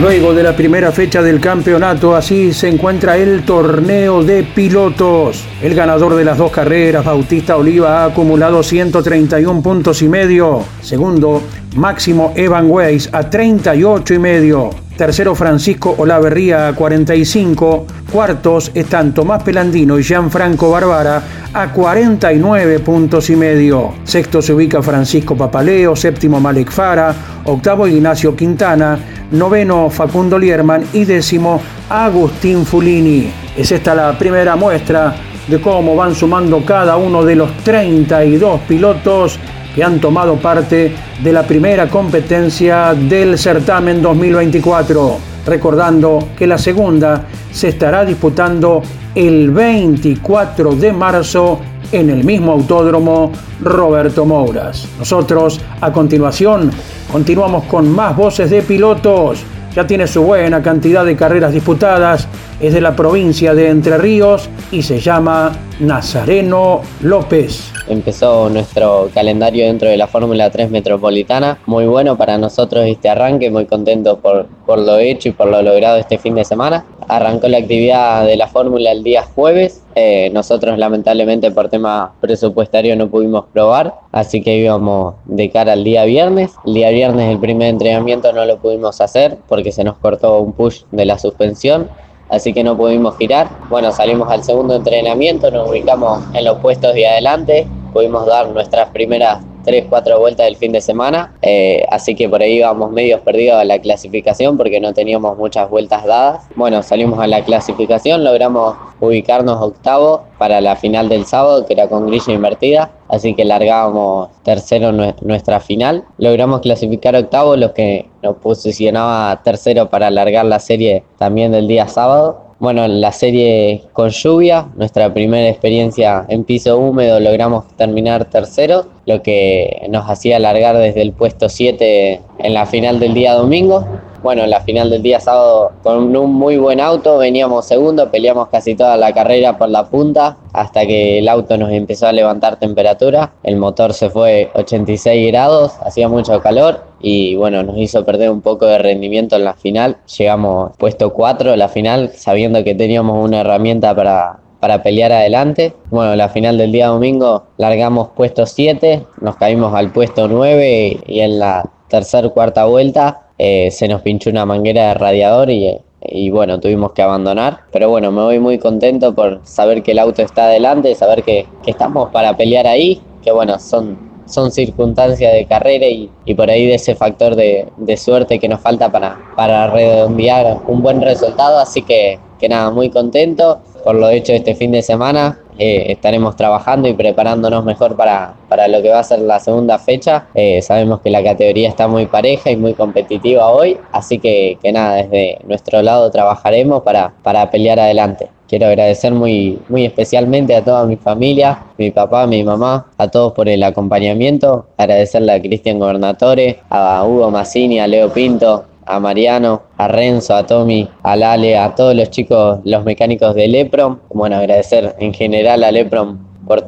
Luego 0.00 0.34
de 0.34 0.42
la 0.42 0.56
primera 0.56 0.90
fecha 0.90 1.22
del 1.22 1.40
campeonato, 1.40 2.16
así 2.16 2.52
se 2.52 2.68
encuentra 2.68 3.16
el 3.16 3.44
torneo 3.44 4.24
de 4.24 4.42
pilotos. 4.42 5.44
El 5.62 5.74
ganador 5.76 6.16
de 6.16 6.24
las 6.24 6.36
dos 6.36 6.50
carreras, 6.50 7.04
Bautista 7.04 7.56
Oliva, 7.56 8.02
ha 8.02 8.06
acumulado 8.06 8.64
131 8.64 9.62
puntos 9.62 10.02
y 10.02 10.08
medio. 10.08 10.64
Segundo, 10.82 11.42
Máximo 11.74 12.32
Evan 12.36 12.70
Weiss 12.70 13.08
a 13.12 13.28
38 13.28 14.14
y 14.14 14.18
medio. 14.18 14.70
Tercero 14.96 15.34
Francisco 15.34 15.92
Olaverría 15.98 16.68
a 16.68 16.72
45. 16.72 17.86
Cuartos 18.12 18.70
están 18.74 19.12
Tomás 19.12 19.42
Pelandino 19.42 19.98
y 19.98 20.04
Gianfranco 20.04 20.70
Barbara 20.70 21.20
a 21.52 21.72
49 21.72 22.78
puntos 22.78 23.28
y 23.28 23.34
medio. 23.34 23.92
Sexto 24.04 24.40
se 24.40 24.54
ubica 24.54 24.82
Francisco 24.82 25.36
Papaleo, 25.36 25.96
séptimo 25.96 26.38
Malek 26.38 26.70
Fara, 26.70 27.12
octavo 27.44 27.88
Ignacio 27.88 28.36
Quintana, 28.36 28.96
noveno 29.32 29.90
Facundo 29.90 30.38
Lierman 30.38 30.84
y 30.92 31.04
décimo 31.04 31.60
Agustín 31.90 32.64
Fulini. 32.64 33.32
Es 33.56 33.72
esta 33.72 33.96
la 33.96 34.16
primera 34.16 34.54
muestra 34.54 35.16
de 35.48 35.60
cómo 35.60 35.96
van 35.96 36.14
sumando 36.14 36.64
cada 36.64 36.96
uno 36.96 37.24
de 37.24 37.34
los 37.34 37.56
32 37.64 38.60
pilotos 38.60 39.40
que 39.74 39.82
han 39.82 40.00
tomado 40.00 40.36
parte 40.36 40.92
de 41.22 41.32
la 41.32 41.42
primera 41.42 41.88
competencia 41.88 42.94
del 42.94 43.36
certamen 43.38 44.00
2024. 44.00 45.18
Recordando 45.46 46.28
que 46.36 46.46
la 46.46 46.56
segunda 46.56 47.24
se 47.52 47.68
estará 47.68 48.04
disputando 48.04 48.82
el 49.14 49.50
24 49.50 50.74
de 50.76 50.92
marzo 50.92 51.60
en 51.92 52.08
el 52.10 52.24
mismo 52.24 52.52
autódromo 52.52 53.30
Roberto 53.60 54.24
Mouras. 54.24 54.88
Nosotros 54.98 55.60
a 55.80 55.92
continuación 55.92 56.70
continuamos 57.12 57.64
con 57.64 57.90
más 57.90 58.16
voces 58.16 58.50
de 58.50 58.62
pilotos. 58.62 59.42
Ya 59.74 59.86
tiene 59.86 60.06
su 60.06 60.22
buena 60.22 60.62
cantidad 60.62 61.04
de 61.04 61.16
carreras 61.16 61.52
disputadas, 61.52 62.28
es 62.60 62.72
de 62.72 62.80
la 62.80 62.94
provincia 62.94 63.54
de 63.54 63.68
Entre 63.68 63.98
Ríos 63.98 64.48
y 64.70 64.82
se 64.82 65.00
llama 65.00 65.52
Nazareno 65.80 66.80
López 67.02 67.73
empezó 67.88 68.48
nuestro 68.48 69.10
calendario 69.12 69.66
dentro 69.66 69.88
de 69.88 69.96
la 69.96 70.06
Fórmula 70.06 70.50
3 70.50 70.70
Metropolitana. 70.70 71.58
Muy 71.66 71.86
bueno 71.86 72.16
para 72.16 72.38
nosotros 72.38 72.84
este 72.86 73.08
arranque, 73.08 73.50
muy 73.50 73.66
contento 73.66 74.18
por, 74.18 74.46
por 74.66 74.78
lo 74.78 74.98
hecho 74.98 75.28
y 75.28 75.32
por 75.32 75.48
lo 75.48 75.62
logrado 75.62 75.98
este 75.98 76.18
fin 76.18 76.34
de 76.34 76.44
semana. 76.44 76.84
Arrancó 77.08 77.48
la 77.48 77.58
actividad 77.58 78.24
de 78.26 78.36
la 78.36 78.48
Fórmula 78.48 78.92
el 78.92 79.02
día 79.02 79.22
jueves. 79.22 79.82
Eh, 79.94 80.30
nosotros 80.32 80.78
lamentablemente 80.78 81.50
por 81.50 81.68
tema 81.68 82.14
presupuestario 82.20 82.96
no 82.96 83.08
pudimos 83.08 83.44
probar, 83.52 83.94
así 84.10 84.42
que 84.42 84.56
íbamos 84.56 85.14
de 85.26 85.50
cara 85.50 85.74
al 85.74 85.84
día 85.84 86.04
viernes. 86.04 86.52
El 86.66 86.74
día 86.74 86.90
viernes 86.90 87.30
el 87.30 87.38
primer 87.38 87.68
entrenamiento 87.68 88.32
no 88.32 88.44
lo 88.44 88.58
pudimos 88.58 89.00
hacer 89.00 89.38
porque 89.48 89.70
se 89.70 89.84
nos 89.84 89.96
cortó 89.98 90.40
un 90.40 90.52
push 90.52 90.82
de 90.90 91.04
la 91.04 91.18
suspensión 91.18 91.88
así 92.28 92.52
que 92.52 92.64
no 92.64 92.76
pudimos 92.76 93.16
girar. 93.16 93.48
Bueno, 93.68 93.92
salimos 93.92 94.30
al 94.30 94.44
segundo 94.44 94.76
entrenamiento, 94.76 95.50
nos 95.50 95.70
ubicamos 95.70 96.22
en 96.34 96.44
los 96.44 96.58
puestos 96.58 96.94
de 96.94 97.06
adelante, 97.06 97.66
pudimos 97.92 98.26
dar 98.26 98.48
nuestras 98.48 98.88
primeras 98.90 99.44
3, 99.64 99.86
4 99.88 100.18
vueltas 100.18 100.46
del 100.46 100.56
fin 100.56 100.72
de 100.72 100.80
semana, 100.80 101.32
eh, 101.42 101.84
así 101.90 102.14
que 102.14 102.28
por 102.28 102.42
ahí 102.42 102.58
íbamos 102.58 102.90
medios 102.90 103.20
perdidos 103.20 103.58
a 103.58 103.64
la 103.64 103.78
clasificación 103.78 104.56
porque 104.56 104.80
no 104.80 104.92
teníamos 104.92 105.36
muchas 105.38 105.68
vueltas 105.68 106.04
dadas. 106.04 106.44
Bueno, 106.54 106.82
salimos 106.82 107.18
a 107.18 107.26
la 107.26 107.42
clasificación, 107.42 108.24
logramos 108.24 108.76
ubicarnos 109.06 109.60
octavo 109.60 110.24
para 110.38 110.60
la 110.60 110.76
final 110.76 111.08
del 111.08 111.26
sábado, 111.26 111.66
que 111.66 111.74
era 111.74 111.88
con 111.88 112.06
grilla 112.06 112.32
invertida, 112.32 112.90
así 113.08 113.34
que 113.34 113.44
largábamos 113.44 114.28
tercero 114.42 114.92
nuestra 114.92 115.60
final. 115.60 116.04
Logramos 116.18 116.60
clasificar 116.60 117.14
octavo, 117.16 117.56
lo 117.56 117.72
que 117.74 118.08
nos 118.22 118.36
posicionaba 118.36 119.42
tercero 119.42 119.88
para 119.90 120.08
alargar 120.08 120.44
la 120.44 120.58
serie 120.58 121.04
también 121.18 121.52
del 121.52 121.68
día 121.68 121.88
sábado. 121.88 122.40
Bueno, 122.60 122.86
la 122.88 123.12
serie 123.12 123.82
con 123.92 124.10
lluvia, 124.10 124.68
nuestra 124.76 125.12
primera 125.12 125.48
experiencia 125.48 126.24
en 126.28 126.44
piso 126.44 126.78
húmedo, 126.78 127.20
logramos 127.20 127.66
terminar 127.76 128.24
tercero, 128.26 128.86
lo 129.06 129.22
que 129.22 129.86
nos 129.90 130.08
hacía 130.08 130.36
alargar 130.36 130.78
desde 130.78 131.02
el 131.02 131.12
puesto 131.12 131.48
7 131.48 132.20
en 132.38 132.54
la 132.54 132.64
final 132.64 133.00
del 133.00 133.12
día 133.12 133.34
domingo. 133.34 133.84
Bueno, 134.24 134.44
en 134.44 134.48
la 134.48 134.62
final 134.62 134.88
del 134.88 135.02
día 135.02 135.20
sábado 135.20 135.72
con 135.82 136.16
un 136.16 136.32
muy 136.32 136.56
buen 136.56 136.80
auto, 136.80 137.18
veníamos 137.18 137.66
segundo, 137.66 138.10
peleamos 138.10 138.48
casi 138.48 138.74
toda 138.74 138.96
la 138.96 139.12
carrera 139.12 139.58
por 139.58 139.68
la 139.68 139.84
punta 139.84 140.38
hasta 140.54 140.86
que 140.86 141.18
el 141.18 141.28
auto 141.28 141.58
nos 141.58 141.70
empezó 141.70 142.06
a 142.06 142.12
levantar 142.12 142.58
temperatura. 142.58 143.34
El 143.42 143.58
motor 143.58 143.92
se 143.92 144.08
fue 144.08 144.50
86 144.54 145.30
grados, 145.30 145.72
hacía 145.82 146.08
mucho 146.08 146.40
calor 146.40 146.84
y 147.00 147.34
bueno, 147.34 147.62
nos 147.64 147.76
hizo 147.76 148.02
perder 148.06 148.30
un 148.30 148.40
poco 148.40 148.64
de 148.64 148.78
rendimiento 148.78 149.36
en 149.36 149.44
la 149.44 149.52
final. 149.52 149.98
Llegamos 150.16 150.72
puesto 150.78 151.12
4 151.12 151.52
a 151.52 151.56
la 151.58 151.68
final 151.68 152.12
sabiendo 152.14 152.64
que 152.64 152.74
teníamos 152.74 153.22
una 153.22 153.42
herramienta 153.42 153.94
para, 153.94 154.38
para 154.58 154.82
pelear 154.82 155.12
adelante. 155.12 155.74
Bueno, 155.90 156.16
la 156.16 156.30
final 156.30 156.56
del 156.56 156.72
día 156.72 156.86
domingo 156.86 157.44
largamos 157.58 158.08
puesto 158.16 158.46
7, 158.46 159.04
nos 159.20 159.36
caímos 159.36 159.74
al 159.74 159.92
puesto 159.92 160.28
9 160.28 161.00
y 161.08 161.20
en 161.20 161.38
la 161.38 161.68
tercera 161.88 162.30
cuarta 162.30 162.64
vuelta 162.64 163.23
eh, 163.38 163.70
se 163.70 163.88
nos 163.88 164.02
pinchó 164.02 164.30
una 164.30 164.46
manguera 164.46 164.88
de 164.88 164.94
radiador 164.94 165.50
y, 165.50 165.78
y, 166.02 166.30
bueno, 166.30 166.60
tuvimos 166.60 166.92
que 166.92 167.02
abandonar. 167.02 167.60
Pero 167.72 167.90
bueno, 167.90 168.12
me 168.12 168.22
voy 168.22 168.38
muy 168.38 168.58
contento 168.58 169.14
por 169.14 169.40
saber 169.44 169.82
que 169.82 169.92
el 169.92 169.98
auto 169.98 170.22
está 170.22 170.46
adelante, 170.46 170.94
saber 170.94 171.22
que, 171.22 171.46
que 171.64 171.70
estamos 171.70 172.10
para 172.10 172.36
pelear 172.36 172.66
ahí, 172.66 173.00
que 173.22 173.32
bueno, 173.32 173.58
son 173.58 174.14
son 174.26 174.50
circunstancias 174.50 175.34
de 175.34 175.44
carrera 175.44 175.86
y, 175.86 176.10
y 176.24 176.34
por 176.34 176.50
ahí 176.50 176.66
de 176.66 176.76
ese 176.76 176.94
factor 176.94 177.34
de, 177.36 177.68
de, 177.76 177.96
suerte 177.98 178.38
que 178.38 178.48
nos 178.48 178.60
falta 178.60 178.90
para, 178.90 179.18
para 179.36 179.66
redondear 179.66 180.60
un 180.66 180.82
buen 180.82 181.02
resultado. 181.02 181.58
Así 181.58 181.82
que, 181.82 182.18
que 182.38 182.48
nada, 182.48 182.70
muy 182.70 182.88
contento 182.90 183.60
por 183.84 183.94
lo 183.94 184.08
hecho 184.08 184.32
este 184.32 184.54
fin 184.54 184.72
de 184.72 184.82
semana. 184.82 185.38
eh, 185.58 185.86
estaremos 185.92 186.36
trabajando 186.36 186.88
y 186.88 186.94
preparándonos 186.94 187.64
mejor 187.64 187.96
para, 187.96 188.34
para 188.48 188.66
lo 188.68 188.82
que 188.82 188.90
va 188.90 189.00
a 189.00 189.04
ser 189.04 189.20
la 189.20 189.38
segunda 189.40 189.78
fecha. 189.78 190.26
Eh, 190.34 190.62
sabemos 190.62 191.00
que 191.00 191.10
la 191.10 191.22
categoría 191.22 191.68
está 191.68 191.86
muy 191.86 192.06
pareja 192.06 192.50
y 192.50 192.56
muy 192.56 192.74
competitiva 192.74 193.50
hoy, 193.50 193.78
así 193.92 194.18
que, 194.18 194.58
que 194.62 194.72
nada, 194.72 194.96
desde 194.96 195.38
nuestro 195.46 195.82
lado 195.82 196.10
trabajaremos 196.10 196.82
para, 196.82 197.12
para 197.22 197.50
pelear 197.50 197.78
adelante. 197.78 198.28
Quiero 198.48 198.66
agradecer 198.66 199.12
muy, 199.12 199.58
muy 199.68 199.86
especialmente 199.86 200.54
a 200.54 200.62
toda 200.62 200.84
mi 200.84 200.96
familia, 200.96 201.64
mi 201.78 201.90
papá, 201.90 202.26
mi 202.26 202.44
mamá, 202.44 202.86
a 202.98 203.08
todos 203.08 203.32
por 203.32 203.48
el 203.48 203.62
acompañamiento. 203.62 204.66
Agradecerle 204.76 205.32
a 205.32 205.40
Cristian 205.40 205.78
Gobernatore, 205.78 206.60
a 206.68 207.04
Hugo 207.04 207.30
Massini, 207.30 207.80
a 207.80 207.86
Leo 207.86 208.10
Pinto, 208.10 208.64
a 208.86 209.00
Mariano, 209.00 209.62
a 209.76 209.88
Renzo, 209.88 210.34
a 210.34 210.46
Tommy, 210.46 210.88
a 211.02 211.16
Lale, 211.16 211.56
a 211.56 211.74
todos 211.74 211.94
los 211.94 212.10
chicos, 212.10 212.60
los 212.64 212.84
mecánicos 212.84 213.34
de 213.34 213.48
Leprom. 213.48 213.98
Bueno, 214.10 214.36
agradecer 214.36 214.94
en 214.98 215.12
general 215.14 215.64
a 215.64 215.72
Leprom 215.72 216.18
por, 216.46 216.64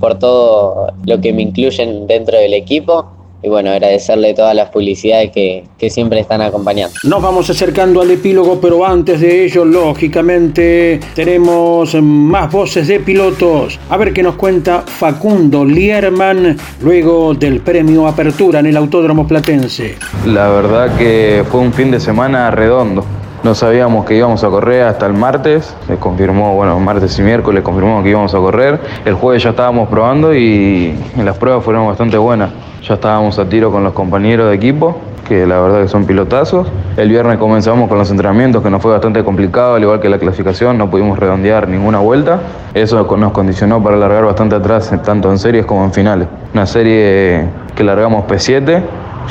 por 0.00 0.18
todo 0.18 0.92
lo 1.04 1.20
que 1.20 1.32
me 1.32 1.42
incluyen 1.42 2.06
dentro 2.06 2.38
del 2.38 2.54
equipo 2.54 3.19
y 3.42 3.48
bueno, 3.48 3.70
agradecerle 3.70 4.34
todas 4.34 4.54
las 4.54 4.68
publicidades 4.70 5.30
que, 5.30 5.64
que, 5.78 5.90
siempre 5.90 6.20
están 6.20 6.42
acompañando. 6.42 6.94
Nos 7.04 7.22
vamos 7.22 7.48
acercando 7.48 8.00
al 8.02 8.10
epílogo, 8.10 8.60
pero 8.60 8.84
antes 8.84 9.20
de 9.20 9.44
ello, 9.44 9.64
lógicamente, 9.64 11.00
tenemos 11.14 11.94
más 12.02 12.52
voces 12.52 12.86
de 12.88 13.00
pilotos. 13.00 13.78
A 13.88 13.96
ver 13.96 14.12
qué 14.12 14.22
nos 14.22 14.34
cuenta 14.34 14.82
Facundo 14.86 15.64
Lierman 15.64 16.56
luego 16.82 17.34
del 17.34 17.60
premio 17.60 18.06
Apertura 18.06 18.60
en 18.60 18.66
el 18.66 18.76
Autódromo 18.76 19.26
Platense. 19.26 19.96
La 20.26 20.48
verdad 20.48 20.96
que 20.96 21.44
fue 21.50 21.60
un 21.60 21.72
fin 21.72 21.90
de 21.90 22.00
semana 22.00 22.50
redondo. 22.50 23.04
No 23.42 23.54
sabíamos 23.54 24.04
que 24.04 24.16
íbamos 24.16 24.44
a 24.44 24.50
correr 24.50 24.82
hasta 24.82 25.06
el 25.06 25.14
martes, 25.14 25.74
se 25.86 25.96
confirmó, 25.96 26.54
bueno, 26.54 26.78
martes 26.78 27.18
y 27.18 27.22
miércoles 27.22 27.62
confirmó 27.62 28.02
que 28.02 28.10
íbamos 28.10 28.34
a 28.34 28.38
correr. 28.38 28.78
El 29.06 29.14
jueves 29.14 29.42
ya 29.42 29.50
estábamos 29.50 29.88
probando 29.88 30.34
y 30.34 30.94
las 31.16 31.38
pruebas 31.38 31.64
fueron 31.64 31.86
bastante 31.86 32.18
buenas. 32.18 32.50
Ya 32.82 32.94
estábamos 32.94 33.38
a 33.38 33.48
tiro 33.48 33.70
con 33.70 33.84
los 33.84 33.92
compañeros 33.92 34.48
de 34.48 34.54
equipo, 34.54 34.96
que 35.28 35.46
la 35.46 35.60
verdad 35.60 35.82
que 35.82 35.88
son 35.88 36.06
pilotazos. 36.06 36.66
El 36.96 37.10
viernes 37.10 37.38
comenzamos 37.38 37.88
con 37.88 37.98
los 37.98 38.10
entrenamientos, 38.10 38.62
que 38.62 38.70
nos 38.70 38.80
fue 38.80 38.90
bastante 38.90 39.22
complicado, 39.22 39.74
al 39.74 39.82
igual 39.82 40.00
que 40.00 40.08
la 40.08 40.18
clasificación, 40.18 40.78
no 40.78 40.90
pudimos 40.90 41.18
redondear 41.18 41.68
ninguna 41.68 41.98
vuelta. 41.98 42.40
Eso 42.74 43.06
nos 43.16 43.32
condicionó 43.32 43.82
para 43.82 43.96
largar 43.96 44.24
bastante 44.24 44.56
atrás, 44.56 44.92
tanto 45.04 45.30
en 45.30 45.38
series 45.38 45.66
como 45.66 45.84
en 45.84 45.92
finales. 45.92 46.26
Una 46.54 46.66
serie 46.66 47.46
que 47.76 47.84
largamos 47.84 48.24
P7, 48.24 48.82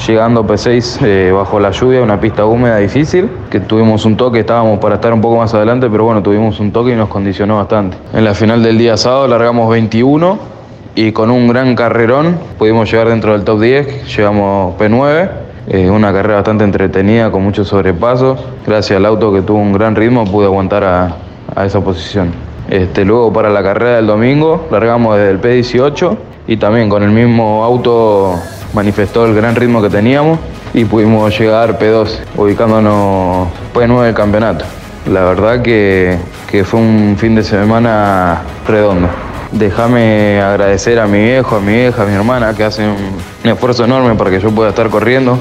llegando 0.07 0.45
P6 0.45 0.99
eh, 1.01 1.31
bajo 1.31 1.59
la 1.59 1.71
lluvia, 1.71 2.01
una 2.01 2.19
pista 2.19 2.45
húmeda 2.45 2.77
difícil, 2.77 3.29
que 3.49 3.59
tuvimos 3.59 4.05
un 4.05 4.15
toque, 4.15 4.39
estábamos 4.39 4.79
para 4.79 4.95
estar 4.95 5.11
un 5.11 5.21
poco 5.21 5.37
más 5.37 5.53
adelante, 5.53 5.89
pero 5.89 6.05
bueno, 6.05 6.21
tuvimos 6.21 6.59
un 6.59 6.71
toque 6.71 6.91
y 6.91 6.95
nos 6.95 7.09
condicionó 7.09 7.57
bastante. 7.57 7.97
En 8.13 8.23
la 8.23 8.33
final 8.33 8.63
del 8.63 8.77
día 8.77 8.95
sábado 8.95 9.27
largamos 9.27 9.69
21 9.69 10.58
y 10.99 11.13
con 11.13 11.31
un 11.31 11.47
gran 11.47 11.75
carrerón 11.75 12.37
pudimos 12.57 12.91
llegar 12.91 13.07
dentro 13.07 13.31
del 13.31 13.45
top 13.45 13.61
10, 13.61 14.17
llegamos 14.17 14.75
P9. 14.77 15.29
Eh, 15.69 15.89
una 15.89 16.11
carrera 16.11 16.35
bastante 16.35 16.65
entretenida 16.65 17.31
con 17.31 17.41
muchos 17.41 17.69
sobrepasos. 17.69 18.37
Gracias 18.67 18.97
al 18.97 19.05
auto 19.05 19.31
que 19.31 19.41
tuvo 19.41 19.59
un 19.59 19.71
gran 19.71 19.95
ritmo 19.95 20.25
pude 20.25 20.47
aguantar 20.47 20.83
a, 20.83 21.15
a 21.55 21.65
esa 21.65 21.79
posición. 21.79 22.33
Este, 22.69 23.05
luego 23.05 23.31
para 23.31 23.49
la 23.49 23.63
carrera 23.63 23.95
del 23.95 24.07
domingo 24.07 24.67
largamos 24.71 25.15
desde 25.15 25.31
el 25.31 25.41
P18 25.41 26.17
y 26.47 26.57
también 26.57 26.89
con 26.89 27.01
el 27.01 27.11
mismo 27.11 27.63
auto 27.63 28.35
manifestó 28.73 29.25
el 29.25 29.33
gran 29.33 29.55
ritmo 29.55 29.81
que 29.81 29.89
teníamos 29.89 30.37
y 30.73 30.83
pudimos 30.83 31.39
llegar 31.39 31.79
P12, 31.79 32.19
ubicándonos 32.35 33.47
P9 33.73 34.03
del 34.03 34.13
campeonato. 34.13 34.65
La 35.09 35.23
verdad 35.23 35.61
que, 35.61 36.17
que 36.51 36.65
fue 36.65 36.81
un 36.81 37.15
fin 37.17 37.35
de 37.35 37.43
semana 37.43 38.41
redondo. 38.67 39.07
Déjame 39.51 40.41
agradecer 40.41 40.99
a 40.99 41.07
mi 41.07 41.23
viejo, 41.23 41.55
a 41.55 41.59
mi 41.59 41.73
vieja, 41.73 42.03
a 42.03 42.05
mi 42.05 42.13
hermana 42.13 42.53
que 42.53 42.63
hacen 42.63 42.95
un 43.43 43.49
esfuerzo 43.49 43.83
enorme 43.83 44.13
para 44.15 44.29
que 44.29 44.39
yo 44.39 44.51
pueda 44.51 44.69
estar 44.69 44.89
corriendo, 44.89 45.39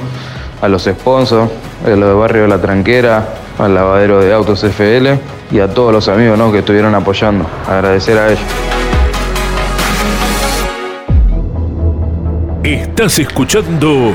a 0.62 0.68
los 0.68 0.84
sponsors, 0.84 1.50
a 1.84 1.90
los 1.90 2.08
de 2.08 2.14
Barrio 2.14 2.42
de 2.42 2.48
la 2.48 2.58
Tranquera, 2.58 3.28
al 3.58 3.74
lavadero 3.74 4.20
de 4.20 4.32
autos 4.32 4.64
FL 4.64 5.18
y 5.50 5.60
a 5.60 5.68
todos 5.68 5.92
los 5.92 6.08
amigos 6.08 6.38
¿no? 6.38 6.50
que 6.50 6.60
estuvieron 6.60 6.94
apoyando. 6.94 7.46
Agradecer 7.68 8.18
a 8.18 8.28
ellos. 8.28 8.40
Estás 12.62 13.18
escuchando 13.18 14.14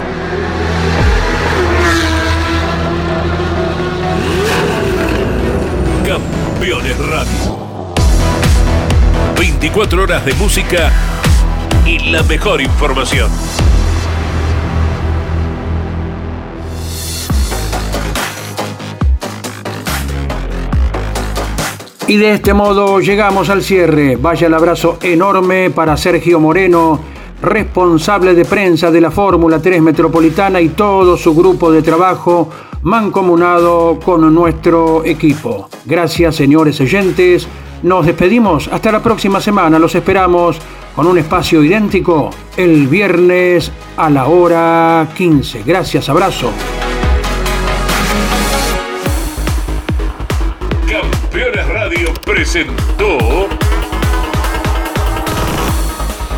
24 9.63 10.03
horas 10.03 10.25
de 10.25 10.33
música 10.33 10.91
y 11.85 12.11
la 12.11 12.21
mejor 12.23 12.59
información. 12.61 13.31
Y 22.07 22.17
de 22.17 22.33
este 22.33 22.53
modo 22.53 22.99
llegamos 22.99 23.49
al 23.49 23.63
cierre. 23.63 24.17
Vaya 24.17 24.47
el 24.47 24.53
abrazo 24.53 24.99
enorme 25.01 25.69
para 25.69 25.95
Sergio 25.95 26.41
Moreno, 26.41 26.99
responsable 27.41 28.33
de 28.33 28.43
prensa 28.43 28.91
de 28.91 28.99
la 28.99 29.11
Fórmula 29.11 29.61
3 29.61 29.81
Metropolitana 29.81 30.59
y 30.59 30.69
todo 30.69 31.15
su 31.15 31.33
grupo 31.33 31.71
de 31.71 31.81
trabajo 31.81 32.49
mancomunado 32.81 33.97
con 34.03 34.33
nuestro 34.35 35.05
equipo. 35.05 35.69
Gracias, 35.85 36.35
señores 36.35 36.81
oyentes. 36.81 37.47
Nos 37.83 38.05
despedimos. 38.05 38.69
Hasta 38.69 38.91
la 38.91 39.03
próxima 39.03 39.39
semana. 39.41 39.77
Los 39.77 39.93
esperamos 39.93 40.57
con 40.95 41.05
un 41.05 41.17
espacio 41.17 41.63
idéntico 41.63 42.29
el 42.55 42.87
viernes 42.87 43.71
a 43.97 44.09
la 44.09 44.25
hora 44.25 45.07
15. 45.15 45.63
Gracias, 45.63 46.07
abrazo. 46.07 46.51
Campeones 50.89 51.67
Radio 51.67 52.13
presentó 52.25 53.17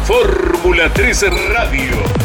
Fórmula 0.05 0.91
13 0.93 1.29
Radio. 1.53 2.24